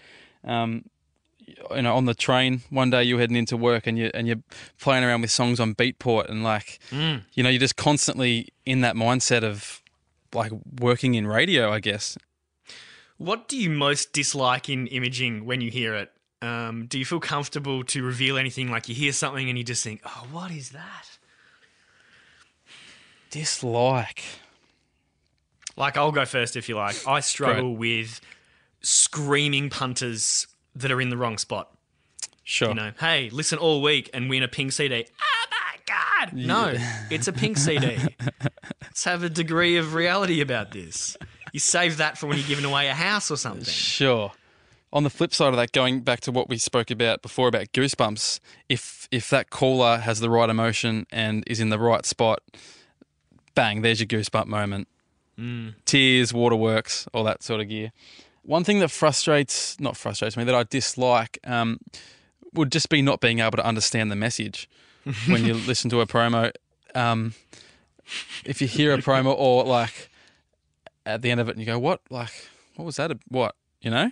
um, 0.43 0.85
you 1.75 1.81
know, 1.81 1.95
on 1.95 2.05
the 2.05 2.13
train 2.13 2.61
one 2.69 2.89
day 2.89 3.03
you 3.03 3.15
were 3.15 3.21
heading 3.21 3.35
into 3.35 3.57
work 3.57 3.85
and 3.87 3.97
you 3.97 4.09
and 4.13 4.27
you're 4.27 4.41
playing 4.79 5.03
around 5.03 5.21
with 5.21 5.31
songs 5.31 5.59
on 5.59 5.75
Beatport 5.75 6.29
and 6.29 6.43
like, 6.43 6.79
Mm. 6.91 7.23
you 7.33 7.43
know, 7.43 7.49
you're 7.49 7.59
just 7.59 7.75
constantly 7.75 8.49
in 8.65 8.81
that 8.81 8.95
mindset 8.95 9.43
of 9.43 9.81
like 10.33 10.51
working 10.79 11.15
in 11.15 11.27
radio, 11.27 11.71
I 11.71 11.79
guess. 11.79 12.17
What 13.17 13.47
do 13.47 13.57
you 13.57 13.69
most 13.69 14.13
dislike 14.13 14.69
in 14.69 14.87
imaging 14.87 15.45
when 15.45 15.61
you 15.61 15.69
hear 15.69 15.93
it? 15.95 16.11
Um, 16.41 16.87
do 16.87 16.97
you 16.97 17.05
feel 17.05 17.19
comfortable 17.19 17.83
to 17.85 18.03
reveal 18.03 18.37
anything? 18.37 18.71
Like 18.71 18.89
you 18.89 18.95
hear 18.95 19.13
something 19.13 19.47
and 19.49 19.57
you 19.57 19.63
just 19.63 19.83
think, 19.83 20.01
"Oh, 20.05 20.27
what 20.31 20.51
is 20.51 20.69
that?" 20.69 21.17
Dislike. 23.29 24.23
Like 25.75 25.97
I'll 25.97 26.11
go 26.11 26.25
first 26.25 26.55
if 26.55 26.69
you 26.69 26.75
like. 26.75 27.07
I 27.07 27.19
struggle 27.19 27.75
with 27.75 28.21
screaming 28.81 29.69
punters 29.69 30.47
that 30.75 30.91
are 30.91 31.01
in 31.01 31.09
the 31.09 31.17
wrong 31.17 31.37
spot. 31.37 31.69
Sure. 32.43 32.69
You 32.69 32.75
know, 32.75 32.91
hey, 32.99 33.29
listen 33.31 33.57
all 33.57 33.81
week 33.81 34.09
and 34.13 34.29
win 34.29 34.43
a 34.43 34.47
pink 34.47 34.73
CD. 34.73 35.05
Oh 35.21 35.45
my 35.51 35.79
god! 35.85 36.33
No, 36.33 36.73
it's 37.09 37.27
a 37.27 37.33
pink 37.33 37.57
CD. 37.57 37.97
Let's 38.81 39.05
have 39.05 39.23
a 39.23 39.29
degree 39.29 39.77
of 39.77 39.93
reality 39.93 40.41
about 40.41 40.71
this. 40.71 41.15
You 41.53 41.59
save 41.59 41.97
that 41.97 42.17
for 42.17 42.27
when 42.27 42.37
you're 42.37 42.47
giving 42.47 42.65
away 42.65 42.87
a 42.87 42.93
house 42.93 43.31
or 43.31 43.37
something. 43.37 43.63
Sure. 43.63 44.31
On 44.91 45.03
the 45.03 45.09
flip 45.09 45.33
side 45.33 45.49
of 45.49 45.55
that, 45.55 45.71
going 45.71 46.01
back 46.01 46.19
to 46.21 46.31
what 46.31 46.49
we 46.49 46.57
spoke 46.57 46.91
about 46.91 47.21
before 47.21 47.47
about 47.47 47.71
goosebumps, 47.71 48.39
if 48.69 49.07
if 49.11 49.29
that 49.29 49.49
caller 49.49 49.97
has 49.97 50.19
the 50.19 50.29
right 50.29 50.49
emotion 50.49 51.07
and 51.11 51.43
is 51.47 51.59
in 51.59 51.69
the 51.69 51.79
right 51.79 52.05
spot, 52.05 52.41
bang, 53.55 53.81
there's 53.81 53.99
your 53.99 54.07
goosebump 54.07 54.47
moment. 54.47 54.87
Mm. 55.39 55.73
Tears, 55.85 56.33
waterworks, 56.33 57.07
all 57.13 57.23
that 57.23 57.41
sort 57.43 57.59
of 57.61 57.69
gear. 57.69 57.91
One 58.43 58.63
thing 58.63 58.79
that 58.79 58.89
frustrates, 58.91 59.79
not 59.79 59.95
frustrates 59.97 60.35
me, 60.37 60.43
that 60.43 60.53
I 60.55 60.63
dislike, 60.63 61.39
um, 61.45 61.79
would 62.53 62.71
just 62.71 62.89
be 62.89 63.01
not 63.01 63.19
being 63.21 63.39
able 63.39 63.57
to 63.57 63.65
understand 63.65 64.11
the 64.11 64.15
message 64.15 64.69
when 65.27 65.45
you 65.45 65.53
listen 65.55 65.89
to 65.91 66.01
a 66.01 66.05
promo. 66.05 66.51
Um, 66.93 67.33
if 68.45 68.61
you 68.61 68.67
hear 68.67 68.93
a 68.93 68.97
promo 68.97 69.33
or 69.37 69.63
like 69.63 70.09
at 71.05 71.21
the 71.21 71.31
end 71.31 71.39
of 71.39 71.47
it 71.49 71.53
and 71.53 71.59
you 71.59 71.65
go, 71.65 71.79
what? 71.79 72.01
Like, 72.09 72.31
what 72.75 72.85
was 72.85 72.97
that? 72.97 73.11
a- 73.11 73.19
What? 73.29 73.55
You 73.81 73.91
know? 73.91 74.11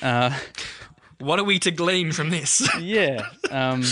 Uh, 0.00 0.38
what 1.18 1.38
are 1.38 1.44
we 1.44 1.58
to 1.60 1.70
glean 1.70 2.12
from 2.12 2.30
this? 2.30 2.66
yeah. 2.80 3.26
Um, 3.50 3.82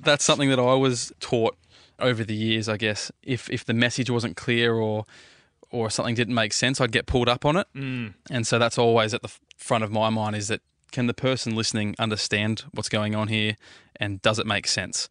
that's 0.00 0.24
something 0.24 0.50
that 0.50 0.58
I 0.58 0.74
was 0.74 1.12
taught 1.20 1.56
over 1.98 2.22
the 2.24 2.34
years, 2.34 2.68
I 2.68 2.76
guess. 2.76 3.10
If 3.22 3.48
if 3.50 3.64
the 3.64 3.74
message 3.74 4.10
wasn't 4.10 4.36
clear 4.36 4.74
or 4.74 5.04
or 5.70 5.90
something 5.90 6.14
didn't 6.14 6.34
make 6.34 6.52
sense, 6.52 6.80
I'd 6.80 6.92
get 6.92 7.06
pulled 7.06 7.28
up 7.28 7.44
on 7.44 7.56
it. 7.56 7.66
Mm. 7.74 8.14
And 8.30 8.46
so 8.46 8.58
that's 8.58 8.78
always 8.78 9.14
at 9.14 9.22
the 9.22 9.32
front 9.56 9.84
of 9.84 9.90
my 9.90 10.10
mind 10.10 10.36
is 10.36 10.48
that 10.48 10.60
can 10.92 11.06
the 11.06 11.14
person 11.14 11.54
listening 11.54 11.94
understand 11.98 12.64
what's 12.72 12.88
going 12.88 13.14
on 13.14 13.28
here 13.28 13.56
and 13.96 14.22
does 14.22 14.38
it 14.38 14.46
make 14.46 14.66
sense? 14.66 15.08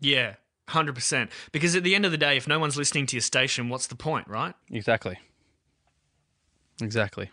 Yeah, 0.00 0.34
hundred 0.68 0.94
percent. 0.94 1.30
Because 1.52 1.76
at 1.76 1.84
the 1.84 1.94
end 1.94 2.04
of 2.04 2.10
the 2.10 2.18
day, 2.18 2.36
if 2.36 2.48
no 2.48 2.58
one's 2.58 2.76
listening 2.76 3.06
to 3.06 3.16
your 3.16 3.22
station, 3.22 3.68
what's 3.68 3.86
the 3.86 3.94
point, 3.94 4.28
right? 4.28 4.54
Exactly. 4.70 5.18
Exactly. 6.82 7.30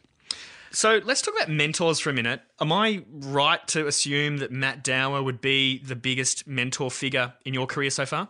So 0.73 1.01
let's 1.03 1.21
talk 1.21 1.35
about 1.35 1.49
mentors 1.49 1.99
for 1.99 2.11
a 2.11 2.13
minute. 2.13 2.41
Am 2.61 2.71
I 2.71 3.03
right 3.09 3.65
to 3.69 3.87
assume 3.87 4.37
that 4.37 4.51
Matt 4.51 4.83
Dower 4.83 5.21
would 5.21 5.41
be 5.41 5.79
the 5.79 5.97
biggest 5.97 6.47
mentor 6.47 6.89
figure 6.89 7.33
in 7.43 7.53
your 7.53 7.67
career 7.67 7.89
so 7.89 8.05
far? 8.05 8.29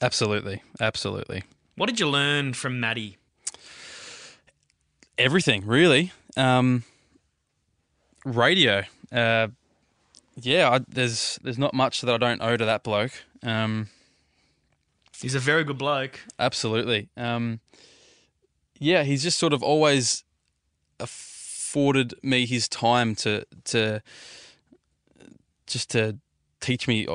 Absolutely. 0.00 0.62
Absolutely. 0.80 1.42
What 1.76 1.86
did 1.86 2.00
you 2.00 2.08
learn 2.08 2.54
from 2.54 2.80
Matty? 2.80 3.18
Everything, 5.18 5.66
really. 5.66 6.12
Um, 6.36 6.84
radio. 8.24 8.82
Uh, 9.12 9.48
yeah, 10.40 10.70
I, 10.70 10.80
there's 10.88 11.38
there's 11.42 11.58
not 11.58 11.74
much 11.74 12.00
that 12.00 12.12
I 12.12 12.18
don't 12.18 12.42
owe 12.42 12.56
to 12.56 12.64
that 12.64 12.82
bloke. 12.82 13.12
Um, 13.42 13.88
He's 15.20 15.34
a 15.34 15.40
very 15.40 15.64
good 15.64 15.78
bloke. 15.78 16.20
Absolutely. 16.38 17.08
Um, 17.16 17.60
yeah, 18.78 19.04
he's 19.04 19.22
just 19.22 19.38
sort 19.38 19.52
of 19.52 19.62
always 19.62 20.24
afforded 21.00 22.14
me 22.22 22.46
his 22.46 22.68
time 22.68 23.14
to 23.16 23.46
to 23.64 24.02
just 25.66 25.90
to 25.90 26.18
teach 26.60 26.86
me 26.88 27.06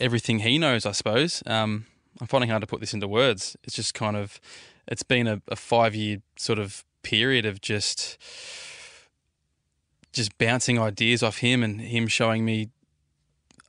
everything 0.00 0.40
he 0.40 0.58
knows. 0.58 0.84
I 0.84 0.92
suppose. 0.92 1.42
Um, 1.46 1.86
I'm 2.20 2.26
finding 2.26 2.50
hard 2.50 2.60
to 2.60 2.66
put 2.66 2.80
this 2.80 2.92
into 2.92 3.08
words. 3.08 3.56
It's 3.64 3.74
just 3.74 3.94
kind 3.94 4.16
of 4.16 4.40
it's 4.86 5.02
been 5.02 5.26
a, 5.26 5.40
a 5.48 5.56
five 5.56 5.94
year 5.94 6.18
sort 6.36 6.58
of 6.58 6.84
period 7.04 7.46
of 7.46 7.60
just 7.60 8.18
just 10.12 10.36
bouncing 10.38 10.78
ideas 10.78 11.22
off 11.22 11.38
him 11.38 11.62
and 11.62 11.80
him 11.80 12.06
showing 12.06 12.44
me, 12.44 12.70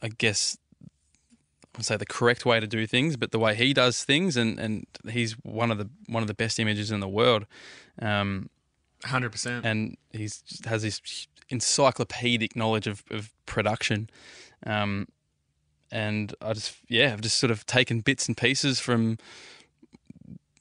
I 0.01 0.09
guess, 0.09 0.57
I 0.83 1.77
would 1.77 1.85
say 1.85 1.97
the 1.97 2.05
correct 2.05 2.45
way 2.45 2.59
to 2.59 2.67
do 2.67 2.85
things, 2.85 3.17
but 3.17 3.31
the 3.31 3.39
way 3.39 3.55
he 3.55 3.73
does 3.73 4.03
things, 4.03 4.37
and, 4.37 4.59
and 4.59 4.85
he's 5.09 5.33
one 5.43 5.71
of 5.71 5.77
the 5.77 5.89
one 6.07 6.23
of 6.23 6.27
the 6.27 6.33
best 6.33 6.59
images 6.59 6.91
in 6.91 6.99
the 6.99 7.07
world. 7.07 7.45
Um, 8.01 8.49
Hundred 9.03 9.31
percent. 9.31 9.65
And 9.65 9.97
he's 10.11 10.41
has 10.65 10.83
this 10.83 11.27
encyclopedic 11.49 12.55
knowledge 12.55 12.87
of, 12.87 13.03
of 13.11 13.31
production. 13.45 14.09
Um, 14.65 15.07
and 15.91 16.33
I 16.41 16.53
just 16.53 16.77
yeah, 16.87 17.13
I've 17.13 17.21
just 17.21 17.37
sort 17.37 17.51
of 17.51 17.65
taken 17.65 18.01
bits 18.01 18.27
and 18.27 18.35
pieces 18.37 18.79
from 18.79 19.17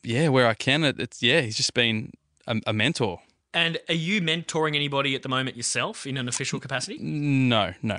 yeah 0.02 0.28
where 0.28 0.46
I 0.46 0.54
can. 0.54 0.84
It, 0.84 0.98
it's 0.98 1.22
yeah, 1.22 1.40
he's 1.42 1.56
just 1.56 1.74
been 1.74 2.12
a, 2.46 2.61
a 2.66 2.72
mentor. 2.72 3.20
And 3.52 3.78
are 3.88 3.94
you 3.94 4.20
mentoring 4.20 4.74
anybody 4.74 5.14
at 5.14 5.22
the 5.22 5.28
moment 5.28 5.57
yourself 5.57 6.07
in 6.07 6.16
an 6.16 6.28
official 6.28 6.59
capacity? 6.59 6.98
No, 6.98 7.72
no. 7.83 7.98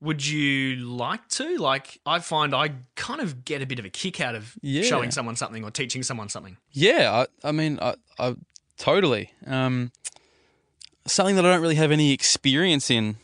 Would 0.00 0.26
you 0.26 0.76
like 0.76 1.28
to? 1.30 1.56
Like, 1.58 2.00
I 2.04 2.18
find 2.18 2.54
I 2.54 2.72
kind 2.96 3.20
of 3.20 3.44
get 3.44 3.62
a 3.62 3.66
bit 3.66 3.78
of 3.78 3.84
a 3.84 3.88
kick 3.90 4.20
out 4.20 4.34
of 4.34 4.54
Yeah. 4.62 4.82
showing 4.82 5.10
someone 5.10 5.36
something 5.36 5.64
or 5.64 5.70
teaching 5.70 6.02
someone 6.02 6.28
something. 6.28 6.56
Yeah, 6.72 7.24
I, 7.44 7.48
I 7.48 7.52
mean, 7.52 7.78
I, 7.80 7.94
I 8.18 8.34
totally. 8.78 9.32
Um, 9.46 9.92
something 11.06 11.36
that 11.36 11.46
I 11.46 11.52
don't 11.52 11.62
really 11.62 11.76
have 11.76 11.92
any 11.92 12.12
experience 12.12 12.90
in 12.90 13.16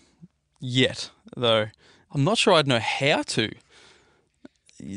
yet, 0.60 1.10
though. 1.36 1.66
I'm 2.14 2.24
not 2.24 2.38
sure 2.38 2.54
I'd 2.54 2.66
know 2.68 2.78
how 2.78 3.22
to. 3.22 3.50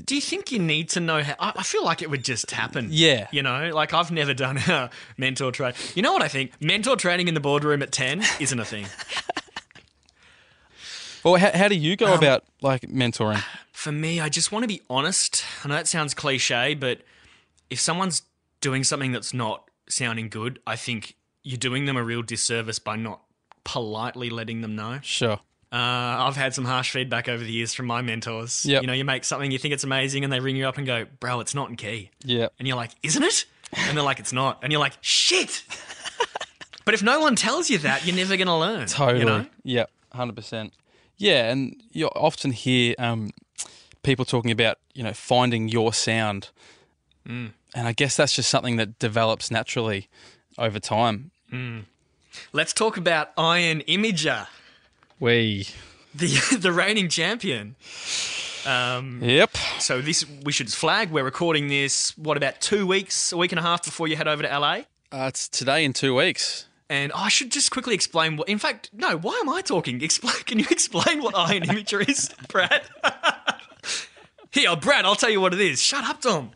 Do 0.03 0.15
you 0.15 0.21
think 0.21 0.51
you 0.51 0.59
need 0.59 0.89
to 0.89 0.99
know 0.99 1.21
how? 1.21 1.35
I 1.39 1.53
I 1.57 1.63
feel 1.63 1.83
like 1.85 2.01
it 2.01 2.09
would 2.09 2.23
just 2.25 2.51
happen. 2.51 2.87
Yeah. 2.91 3.27
You 3.31 3.43
know, 3.43 3.69
like 3.73 3.93
I've 3.93 4.11
never 4.11 4.33
done 4.33 4.57
a 4.57 4.89
mentor 5.17 5.51
training. 5.51 5.75
You 5.93 6.01
know 6.01 6.11
what 6.13 6.21
I 6.23 6.27
think? 6.27 6.51
Mentor 6.59 6.95
training 6.95 7.27
in 7.27 7.33
the 7.35 7.39
boardroom 7.39 7.81
at 7.83 7.91
10 7.91 8.23
isn't 8.39 8.59
a 8.59 8.65
thing. 8.65 8.85
Well, 11.23 11.37
how, 11.37 11.49
how 11.57 11.67
do 11.67 11.75
you 11.75 11.95
go 11.95 12.13
Um, 12.13 12.19
about 12.19 12.43
like 12.61 12.81
mentoring? 12.83 13.43
For 13.71 13.91
me, 13.91 14.19
I 14.19 14.29
just 14.29 14.51
want 14.51 14.61
to 14.61 14.67
be 14.67 14.81
honest. 14.91 15.43
I 15.63 15.67
know 15.67 15.73
that 15.73 15.87
sounds 15.87 16.13
cliche, 16.13 16.75
but 16.75 17.01
if 17.71 17.79
someone's 17.79 18.21
doing 18.61 18.83
something 18.83 19.11
that's 19.11 19.33
not 19.33 19.67
sounding 19.89 20.29
good, 20.29 20.59
I 20.67 20.75
think 20.75 21.15
you're 21.41 21.57
doing 21.57 21.85
them 21.85 21.97
a 21.97 22.03
real 22.03 22.21
disservice 22.21 22.77
by 22.77 22.95
not 22.95 23.21
politely 23.63 24.29
letting 24.29 24.61
them 24.61 24.75
know. 24.75 24.99
Sure. 25.01 25.39
Uh, 25.75 26.23
I've 26.27 26.37
had 26.37 26.53
some 26.53 26.63
harsh 26.63 26.91
feedback 26.91 27.27
over 27.27 27.43
the 27.43 27.51
years 27.51 27.73
from 27.73 27.85
my 27.87 28.01
mentors. 28.01 28.65
Yep. 28.65 28.81
You 28.83 28.87
know, 28.87 28.93
you 28.93 29.03
make 29.03 29.25
something, 29.25 29.51
you 29.51 29.57
think 29.57 29.73
it's 29.73 29.83
amazing, 29.83 30.23
and 30.23 30.31
they 30.31 30.39
ring 30.39 30.55
you 30.55 30.67
up 30.67 30.77
and 30.77 30.87
go, 30.87 31.05
bro, 31.19 31.41
it's 31.41 31.53
not 31.53 31.69
in 31.69 31.75
key. 31.75 32.11
Yeah. 32.23 32.47
And 32.57 32.67
you're 32.67 32.77
like, 32.77 32.91
isn't 33.03 33.21
it? 33.23 33.45
And 33.75 33.97
they're 33.97 34.03
like, 34.05 34.19
it's 34.19 34.31
not. 34.31 34.59
And 34.63 34.71
you're 34.71 34.79
like, 34.79 34.93
shit. 35.01 35.63
but 36.85 36.93
if 36.93 37.03
no 37.03 37.19
one 37.19 37.35
tells 37.35 37.69
you 37.69 37.77
that, 37.79 38.05
you're 38.05 38.15
never 38.15 38.37
going 38.37 38.47
to 38.47 38.55
learn. 38.55 38.87
Totally. 38.87 39.19
You 39.19 39.25
know? 39.25 39.45
Yeah, 39.63 39.85
hundred 40.13 40.37
percent. 40.37 40.71
Yeah, 41.17 41.51
and 41.51 41.75
you 41.91 42.07
often 42.07 42.51
hear 42.51 42.95
um, 42.97 43.31
people 44.03 44.23
talking 44.23 44.51
about 44.51 44.77
you 44.93 45.03
know 45.03 45.13
finding 45.13 45.67
your 45.67 45.93
sound, 45.93 46.49
Mm. 47.27 47.51
and 47.73 47.87
I 47.87 47.91
guess 47.91 48.15
that's 48.15 48.33
just 48.33 48.49
something 48.49 48.75
that 48.77 48.99
develops 48.99 49.49
naturally 49.51 50.07
over 50.57 50.79
time. 50.79 51.31
Mm. 51.51 51.85
Let's 52.53 52.71
talk 52.71 52.97
about 52.97 53.31
Iron 53.37 53.81
Imager, 53.87 54.47
We. 55.19 55.67
the 56.13 56.57
the 56.59 56.71
reigning 56.71 57.09
champion. 57.09 57.75
Um, 58.65 59.21
Yep. 59.23 59.55
So 59.79 60.01
this 60.01 60.25
we 60.43 60.51
should 60.51 60.71
flag. 60.71 61.11
We're 61.11 61.23
recording 61.23 61.67
this. 61.67 62.17
What 62.17 62.37
about 62.37 62.61
two 62.61 62.87
weeks, 62.87 63.31
a 63.31 63.37
week 63.37 63.51
and 63.51 63.59
a 63.59 63.61
half 63.61 63.83
before 63.83 64.07
you 64.07 64.15
head 64.15 64.27
over 64.27 64.43
to 64.43 64.59
LA? 64.59 64.81
Uh, 65.11 65.27
it's 65.27 65.47
today 65.47 65.85
in 65.85 65.93
two 65.93 66.15
weeks. 66.15 66.65
And 66.89 67.11
I 67.13 67.29
should 67.29 67.51
just 67.51 67.71
quickly 67.71 67.95
explain 67.95 68.37
what. 68.37 68.47
In 68.49 68.57
fact, 68.59 68.89
no. 68.93 69.17
Why 69.17 69.39
am 69.41 69.49
I 69.49 69.61
talking? 69.61 70.01
Explain. 70.01 70.35
Can 70.45 70.59
you 70.59 70.65
explain 70.69 71.21
what 71.21 71.35
Iron 71.35 71.63
Imager 71.67 72.07
is, 72.07 72.29
Brad? 72.47 72.81
Here, 74.51 74.75
Brad, 74.75 75.03
I'll 75.05 75.15
tell 75.15 75.29
you 75.29 75.41
what 75.41 75.53
it 75.53 75.59
is. 75.59 75.81
Shut 75.81 76.05
up, 76.05 76.21
Tom. 76.21 76.51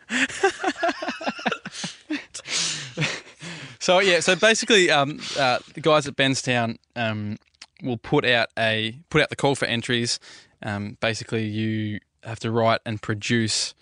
So 3.82 4.00
yeah, 4.00 4.20
so 4.20 4.36
basically, 4.36 4.92
um, 4.92 5.20
uh, 5.38 5.60
the 5.74 5.82
guys 5.82 6.06
at 6.08 6.16
Benztown 6.16 6.78
um, 6.96 7.40
will 7.82 7.98
put 7.98 8.26
out 8.26 8.50
a 8.58 9.00
put 9.10 9.22
out 9.22 9.30
the 9.30 9.36
call 9.36 9.56
for 9.56 9.66
entries. 9.66 10.20
Um, 10.62 10.98
basically, 11.00 11.46
you 11.46 12.00
have 12.24 12.40
to 12.40 12.52
write 12.52 12.82
and 12.86 13.02
produce 13.02 13.74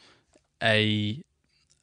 a 0.61 1.23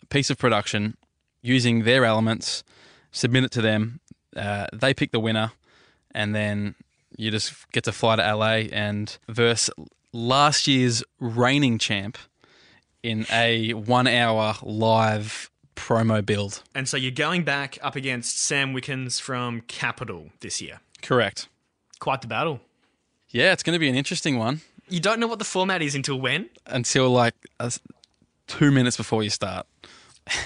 piece 0.08 0.30
of 0.30 0.38
production 0.38 0.96
using 1.42 1.84
their 1.84 2.04
elements, 2.04 2.64
submit 3.10 3.44
it 3.44 3.50
to 3.52 3.62
them. 3.62 4.00
Uh, 4.36 4.66
they 4.72 4.94
pick 4.94 5.12
the 5.12 5.20
winner, 5.20 5.52
and 6.12 6.34
then 6.34 6.74
you 7.16 7.30
just 7.30 7.70
get 7.72 7.84
to 7.84 7.92
fly 7.92 8.16
to 8.16 8.34
LA 8.34 8.66
and 8.72 9.18
verse 9.28 9.70
last 10.12 10.66
year's 10.66 11.04
reigning 11.20 11.78
champ 11.78 12.18
in 13.02 13.26
a 13.30 13.72
one-hour 13.72 14.56
live 14.62 15.50
promo 15.76 16.24
build. 16.24 16.62
And 16.74 16.88
so 16.88 16.96
you're 16.96 17.10
going 17.10 17.42
back 17.42 17.78
up 17.82 17.96
against 17.96 18.40
Sam 18.40 18.72
Wickens 18.72 19.20
from 19.20 19.60
Capital 19.62 20.30
this 20.40 20.60
year. 20.60 20.80
Correct. 21.02 21.48
Quite 22.04 22.20
the 22.20 22.26
battle. 22.28 22.60
Yeah, 23.30 23.54
it's 23.54 23.62
going 23.62 23.72
to 23.72 23.78
be 23.78 23.88
an 23.88 23.94
interesting 23.94 24.36
one 24.38 24.60
You 24.90 25.00
don't 25.00 25.18
know 25.20 25.26
what 25.26 25.38
the 25.38 25.44
format 25.46 25.80
is 25.80 25.94
until 25.94 26.20
when? 26.20 26.50
until 26.66 27.08
like 27.08 27.32
uh, 27.58 27.70
two 28.46 28.70
minutes 28.70 28.98
before 28.98 29.22
you 29.22 29.30
start. 29.30 29.66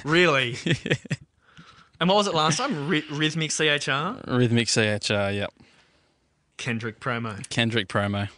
Really? 0.05 0.57
and 2.01 2.09
what 2.09 2.14
was 2.14 2.29
it 2.29 2.35
last 2.35 2.59
time? 2.59 2.88
Ry- 2.88 3.03
Rhythmic 3.11 3.51
CHR? 3.51 4.21
Rhythmic 4.33 4.68
CHR, 4.68 5.31
yep. 5.33 5.53
Kendrick 6.59 7.01
promo. 7.01 7.49
Kendrick 7.49 7.88
promo. 7.88 8.29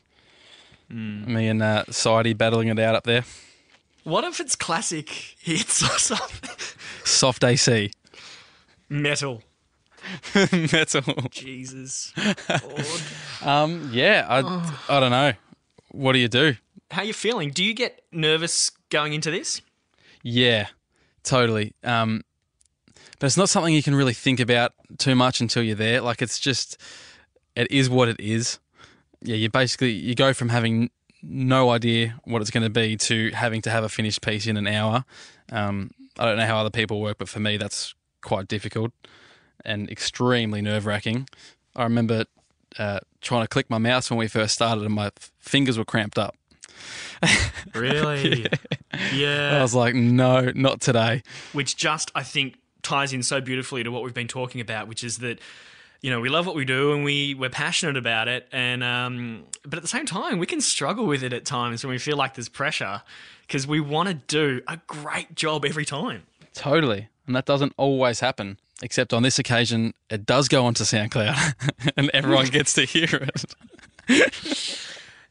Me 0.88 1.46
and 1.46 1.62
uh, 1.62 1.84
Sidey 1.90 2.32
battling 2.32 2.68
it 2.68 2.78
out 2.78 2.94
up 2.94 3.04
there. 3.04 3.24
What 4.04 4.24
if 4.24 4.40
it's 4.40 4.56
classic 4.56 5.10
hits 5.38 5.82
or 5.82 5.98
something? 5.98 6.50
Soft 7.04 7.44
AC. 7.44 7.90
Metal. 8.88 9.42
Metal. 10.52 11.02
Jesus. 11.30 12.12
Um, 13.42 13.88
yeah, 13.90 14.26
I, 14.28 14.94
I 14.94 15.00
don't 15.00 15.10
know. 15.10 15.32
What 15.92 16.12
do 16.12 16.18
you 16.18 16.28
do? 16.28 16.56
How 16.90 17.00
you 17.00 17.14
feeling? 17.14 17.52
Do 17.52 17.64
you 17.64 17.72
get 17.72 18.02
nervous 18.12 18.70
going 18.90 19.14
into 19.14 19.30
this? 19.30 19.62
Yeah, 20.22 20.66
totally. 21.22 21.72
Um, 21.82 22.22
but 23.18 23.26
it's 23.26 23.38
not 23.38 23.48
something 23.48 23.72
you 23.72 23.82
can 23.82 23.94
really 23.94 24.12
think 24.12 24.40
about 24.40 24.72
too 24.98 25.14
much 25.14 25.40
until 25.40 25.62
you're 25.62 25.74
there. 25.74 26.02
Like 26.02 26.20
it's 26.20 26.38
just, 26.38 26.76
it 27.56 27.70
is 27.70 27.88
what 27.88 28.08
it 28.08 28.20
is. 28.20 28.58
Yeah, 29.22 29.36
you 29.36 29.48
basically 29.48 29.92
you 29.92 30.14
go 30.14 30.34
from 30.34 30.50
having 30.50 30.90
no 31.22 31.70
idea 31.70 32.20
what 32.24 32.42
it's 32.42 32.50
going 32.50 32.62
to 32.62 32.70
be 32.70 32.96
to 32.96 33.30
having 33.30 33.62
to 33.62 33.70
have 33.70 33.84
a 33.84 33.88
finished 33.88 34.20
piece 34.22 34.46
in 34.46 34.56
an 34.56 34.66
hour. 34.66 35.04
Um, 35.50 35.90
I 36.18 36.26
don't 36.26 36.36
know 36.36 36.46
how 36.46 36.58
other 36.58 36.70
people 36.70 37.00
work, 37.00 37.18
but 37.18 37.28
for 37.28 37.40
me 37.40 37.56
that's 37.56 37.94
quite 38.22 38.48
difficult 38.48 38.92
and 39.64 39.90
extremely 39.90 40.62
nerve 40.62 40.86
wracking. 40.86 41.28
I 41.76 41.84
remember 41.84 42.24
uh, 42.78 43.00
trying 43.20 43.42
to 43.42 43.48
click 43.48 43.68
my 43.70 43.78
mouse 43.78 44.10
when 44.10 44.18
we 44.18 44.28
first 44.28 44.54
started, 44.54 44.84
and 44.84 44.94
my 44.94 45.10
fingers 45.38 45.78
were 45.78 45.84
cramped 45.84 46.18
up. 46.18 46.36
Really? 47.74 48.46
yeah. 49.12 49.58
I 49.58 49.62
was 49.62 49.74
like, 49.74 49.94
no, 49.94 50.50
not 50.54 50.80
today. 50.80 51.22
which 51.52 51.76
just 51.76 52.10
I 52.14 52.22
think 52.22 52.56
ties 52.82 53.12
in 53.12 53.22
so 53.22 53.40
beautifully 53.40 53.82
to 53.84 53.90
what 53.90 54.02
we've 54.02 54.14
been 54.14 54.28
talking 54.28 54.60
about, 54.60 54.88
which 54.88 55.04
is 55.04 55.18
that 55.18 55.38
you 56.00 56.10
know 56.10 56.20
we 56.20 56.28
love 56.30 56.46
what 56.46 56.56
we 56.56 56.64
do 56.64 56.92
and 56.92 57.04
we 57.04 57.34
we're 57.34 57.50
passionate 57.50 57.96
about 57.96 58.28
it, 58.28 58.48
and 58.52 58.82
um, 58.82 59.44
but 59.64 59.74
at 59.76 59.82
the 59.82 59.88
same 59.88 60.06
time 60.06 60.38
we 60.38 60.46
can 60.46 60.60
struggle 60.60 61.06
with 61.06 61.22
it 61.22 61.32
at 61.32 61.44
times 61.44 61.84
when 61.84 61.90
we 61.90 61.98
feel 61.98 62.16
like 62.16 62.34
there's 62.34 62.48
pressure 62.48 63.02
because 63.46 63.66
we 63.66 63.80
want 63.80 64.08
to 64.08 64.14
do 64.14 64.62
a 64.66 64.78
great 64.86 65.34
job 65.34 65.64
every 65.64 65.84
time. 65.84 66.22
Totally. 66.54 67.08
And 67.26 67.36
that 67.36 67.44
doesn't 67.44 67.74
always 67.76 68.20
happen. 68.20 68.58
Except 68.82 69.12
on 69.12 69.22
this 69.22 69.38
occasion, 69.38 69.92
it 70.08 70.24
does 70.24 70.48
go 70.48 70.64
onto 70.64 70.84
SoundCloud 70.84 71.92
and 71.96 72.10
everyone 72.14 72.46
gets 72.50 72.72
to 72.74 72.84
hear 72.84 73.28
it. 74.08 74.78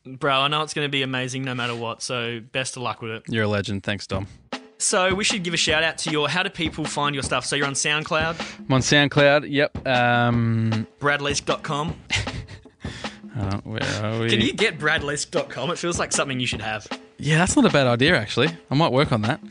Bro, 0.06 0.34
I 0.34 0.48
know 0.48 0.62
it's 0.62 0.74
going 0.74 0.86
to 0.86 0.92
be 0.92 1.02
amazing 1.02 1.44
no 1.44 1.56
matter 1.56 1.76
what, 1.76 2.02
so 2.02 2.40
best 2.40 2.78
of 2.78 2.84
luck 2.84 3.02
with 3.02 3.12
it. 3.12 3.24
You're 3.28 3.44
a 3.46 3.48
legend. 3.48 3.84
Thanks, 3.84 4.08
Dom. 4.08 4.28
So 4.78 5.14
we 5.14 5.26
should 5.26 5.44
give 5.44 5.54
a 5.54 5.58
shout 5.58 5.84
out 5.84 5.98
to 6.00 6.12
your. 6.12 6.30
How 6.30 6.42
do 6.42 6.50
people 6.50 6.86
find 6.86 7.14
your 7.14 7.24
stuff? 7.24 7.46
So 7.46 7.58
you're 7.58 7.68
on 7.68 7.74
SoundCloud, 7.74 8.60
I'm 8.60 8.74
on 8.74 8.82
SoundCloud. 8.82 9.52
Yep. 9.52 9.86
Um, 9.86 10.88
bradleask.com. 11.02 11.96
uh, 13.38 13.58
where 13.64 13.84
are 14.04 14.20
we? 14.22 14.30
Can 14.30 14.40
you 14.40 14.54
get 14.54 14.80
bradleask.com? 14.80 15.72
It 15.72 15.78
feels 15.78 16.00
like 16.00 16.14
something 16.14 16.40
you 16.40 16.48
should 16.48 16.62
have. 16.62 16.88
Yeah, 17.22 17.38
that's 17.38 17.56
not 17.56 17.66
a 17.66 17.70
bad 17.70 17.86
idea, 17.86 18.18
actually. 18.18 18.48
I 18.72 18.76
might 18.76 18.94
work 18.94 19.12
on 19.12 19.22
that. 19.24 19.42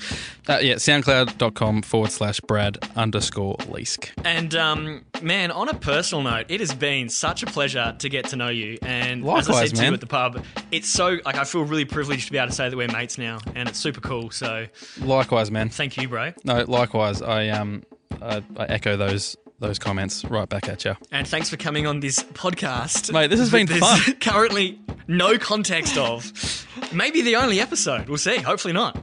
Uh, 0.49 0.59
yeah, 0.63 0.77
soundcloud.com 0.77 1.83
forward 1.83 2.11
slash 2.11 2.41
Brad 2.41 2.79
underscore 2.97 3.57
Leask. 3.59 4.09
And 4.25 4.55
um, 4.55 5.05
man, 5.21 5.51
on 5.51 5.69
a 5.69 5.75
personal 5.75 6.23
note, 6.23 6.47
it 6.49 6.61
has 6.61 6.75
been 6.75 7.11
such 7.11 7.43
a 7.43 7.47
pleasure 7.47 7.95
to 7.99 8.09
get 8.09 8.27
to 8.31 8.37
know 8.37 8.49
you. 8.49 8.79
And 8.81 9.23
as 9.23 9.29
I 9.29 9.53
Likewise, 9.53 9.69
said 9.71 9.77
to 9.77 9.87
you 9.87 9.93
at 9.93 10.01
the 10.01 10.07
pub, 10.07 10.43
it's 10.73 10.89
so 10.89 11.19
like 11.27 11.37
I 11.37 11.45
feel 11.45 11.65
really 11.65 11.85
privileged 11.85 12.27
to 12.27 12.33
be 12.33 12.39
able 12.39 12.49
to 12.49 12.55
say 12.55 12.71
that 12.71 12.77
we're 12.77 12.89
mates 12.89 13.19
now, 13.19 13.39
and 13.55 13.69
it's 13.69 13.79
super 13.79 14.01
cool. 14.01 14.31
So 14.31 14.67
Likewise, 15.01 15.51
man. 15.51 15.69
thank 15.69 15.99
you, 15.99 16.09
bro. 16.09 16.33
No, 16.45 16.65
likewise. 16.67 17.21
I 17.21 17.49
um, 17.49 17.83
I, 18.23 18.43
I 18.57 18.65
echo 18.65 18.97
those 18.97 19.37
those 19.59 19.79
comments 19.79 20.25
right 20.25 20.49
back 20.49 20.69
at 20.69 20.85
you. 20.85 20.97
And 21.11 21.27
thanks 21.27 21.51
for 21.51 21.57
coming 21.57 21.87
on 21.87 22.01
this 22.01 22.23
podcast, 22.23 23.13
Mate, 23.13 23.29
this 23.29 23.41
has 23.41 23.51
been 23.51 23.67
There's 23.67 23.81
fun. 23.81 24.15
Currently, 24.21 24.79
no 25.07 25.39
context 25.39 25.97
of. 25.97 26.67
Maybe 26.93 27.23
the 27.23 27.37
only 27.37 27.61
episode. 27.61 28.09
We'll 28.09 28.19
see. 28.19 28.37
Hopefully 28.39 28.73
not. 28.73 28.97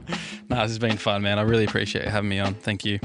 No, 0.48 0.56
this 0.56 0.70
has 0.70 0.78
been 0.78 0.96
fun, 0.96 1.22
man. 1.22 1.38
I 1.38 1.42
really 1.42 1.64
appreciate 1.64 2.04
you 2.04 2.10
having 2.10 2.28
me 2.30 2.38
on. 2.38 2.54
Thank 2.54 2.84
you. 2.84 3.00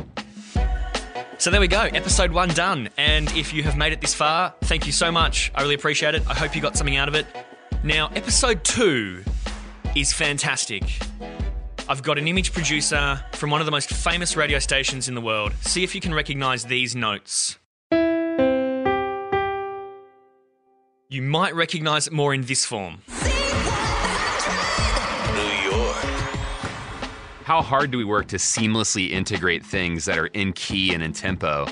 So 1.37 1.49
there 1.49 1.59
we 1.59 1.67
go, 1.67 1.81
episode 1.81 2.31
one 2.31 2.49
done. 2.49 2.89
And 2.97 3.31
if 3.31 3.51
you 3.51 3.63
have 3.63 3.75
made 3.75 3.93
it 3.93 3.99
this 3.99 4.13
far, 4.13 4.53
thank 4.61 4.85
you 4.85 4.91
so 4.91 5.11
much. 5.11 5.51
I 5.55 5.63
really 5.63 5.73
appreciate 5.73 6.13
it. 6.13 6.21
I 6.27 6.35
hope 6.35 6.55
you 6.55 6.61
got 6.61 6.77
something 6.77 6.97
out 6.97 7.07
of 7.07 7.15
it. 7.15 7.25
Now, 7.83 8.11
episode 8.15 8.63
two 8.63 9.23
is 9.95 10.13
fantastic. 10.13 10.83
I've 11.91 12.03
got 12.03 12.17
an 12.17 12.25
image 12.25 12.53
producer 12.53 13.21
from 13.33 13.49
one 13.49 13.59
of 13.59 13.65
the 13.65 13.71
most 13.71 13.89
famous 13.89 14.37
radio 14.37 14.59
stations 14.59 15.09
in 15.09 15.13
the 15.13 15.19
world. 15.19 15.51
See 15.59 15.83
if 15.83 15.93
you 15.93 15.99
can 15.99 16.13
recognize 16.13 16.63
these 16.63 16.95
notes. 16.95 17.57
You 21.09 21.21
might 21.21 21.53
recognize 21.53 22.07
it 22.07 22.13
more 22.13 22.33
in 22.33 22.43
this 22.43 22.63
form. 22.63 23.01
New 23.09 23.25
York. 25.69 25.97
How 27.43 27.61
hard 27.61 27.91
do 27.91 27.97
we 27.97 28.05
work 28.05 28.29
to 28.29 28.37
seamlessly 28.37 29.09
integrate 29.09 29.65
things 29.65 30.05
that 30.05 30.17
are 30.17 30.27
in 30.27 30.53
key 30.53 30.93
and 30.93 31.03
in 31.03 31.11
tempo? 31.11 31.67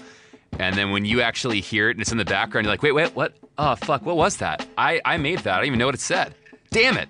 And 0.59 0.75
then 0.75 0.91
when 0.91 1.05
you 1.05 1.21
actually 1.21 1.61
hear 1.61 1.89
it 1.89 1.93
and 1.93 2.01
it's 2.01 2.11
in 2.11 2.17
the 2.17 2.25
background, 2.25 2.65
you're 2.65 2.73
like, 2.73 2.83
wait, 2.83 2.91
wait, 2.91 3.15
what? 3.15 3.37
Oh, 3.57 3.77
fuck, 3.77 4.05
what 4.05 4.17
was 4.17 4.35
that? 4.37 4.67
I, 4.77 4.99
I 5.05 5.15
made 5.15 5.39
that. 5.39 5.53
I 5.53 5.57
don't 5.59 5.67
even 5.67 5.79
know 5.79 5.85
what 5.85 5.95
it 5.95 6.01
said. 6.01 6.35
Damn 6.71 6.97
it. 6.97 7.07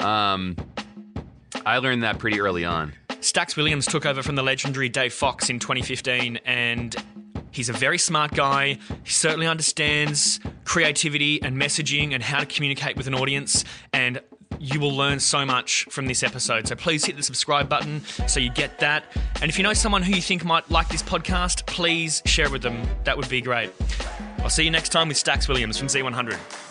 Um, 0.00 0.56
I 1.66 1.78
learned 1.78 2.02
that 2.02 2.18
pretty 2.18 2.40
early 2.40 2.64
on. 2.64 2.92
Stax 3.20 3.56
Williams 3.56 3.86
took 3.86 4.06
over 4.06 4.22
from 4.22 4.34
the 4.34 4.42
legendary 4.42 4.88
Dave 4.88 5.12
Foxx 5.12 5.50
in 5.50 5.58
2015, 5.58 6.38
and 6.44 6.96
he's 7.50 7.68
a 7.68 7.72
very 7.72 7.98
smart 7.98 8.32
guy. 8.32 8.78
He 9.04 9.10
certainly 9.10 9.46
understands 9.46 10.40
creativity 10.64 11.42
and 11.42 11.60
messaging 11.60 12.14
and 12.14 12.22
how 12.22 12.40
to 12.40 12.46
communicate 12.46 12.96
with 12.96 13.06
an 13.06 13.14
audience. 13.14 13.64
And 13.92 14.20
you 14.58 14.80
will 14.80 14.94
learn 14.94 15.20
so 15.20 15.44
much 15.44 15.84
from 15.90 16.06
this 16.06 16.22
episode. 16.22 16.68
So 16.68 16.76
please 16.76 17.04
hit 17.04 17.16
the 17.16 17.22
subscribe 17.22 17.68
button 17.68 18.02
so 18.26 18.40
you 18.40 18.50
get 18.50 18.78
that. 18.80 19.04
And 19.40 19.50
if 19.50 19.56
you 19.56 19.62
know 19.62 19.72
someone 19.72 20.02
who 20.02 20.12
you 20.12 20.22
think 20.22 20.44
might 20.44 20.70
like 20.70 20.88
this 20.88 21.02
podcast, 21.02 21.66
please 21.66 22.22
share 22.26 22.50
with 22.50 22.62
them. 22.62 22.82
That 23.04 23.16
would 23.16 23.28
be 23.28 23.40
great. 23.40 23.70
I'll 24.38 24.50
see 24.50 24.64
you 24.64 24.70
next 24.70 24.90
time 24.90 25.08
with 25.08 25.16
Stax 25.16 25.48
Williams 25.48 25.78
from 25.78 25.88
Z100. 25.88 26.69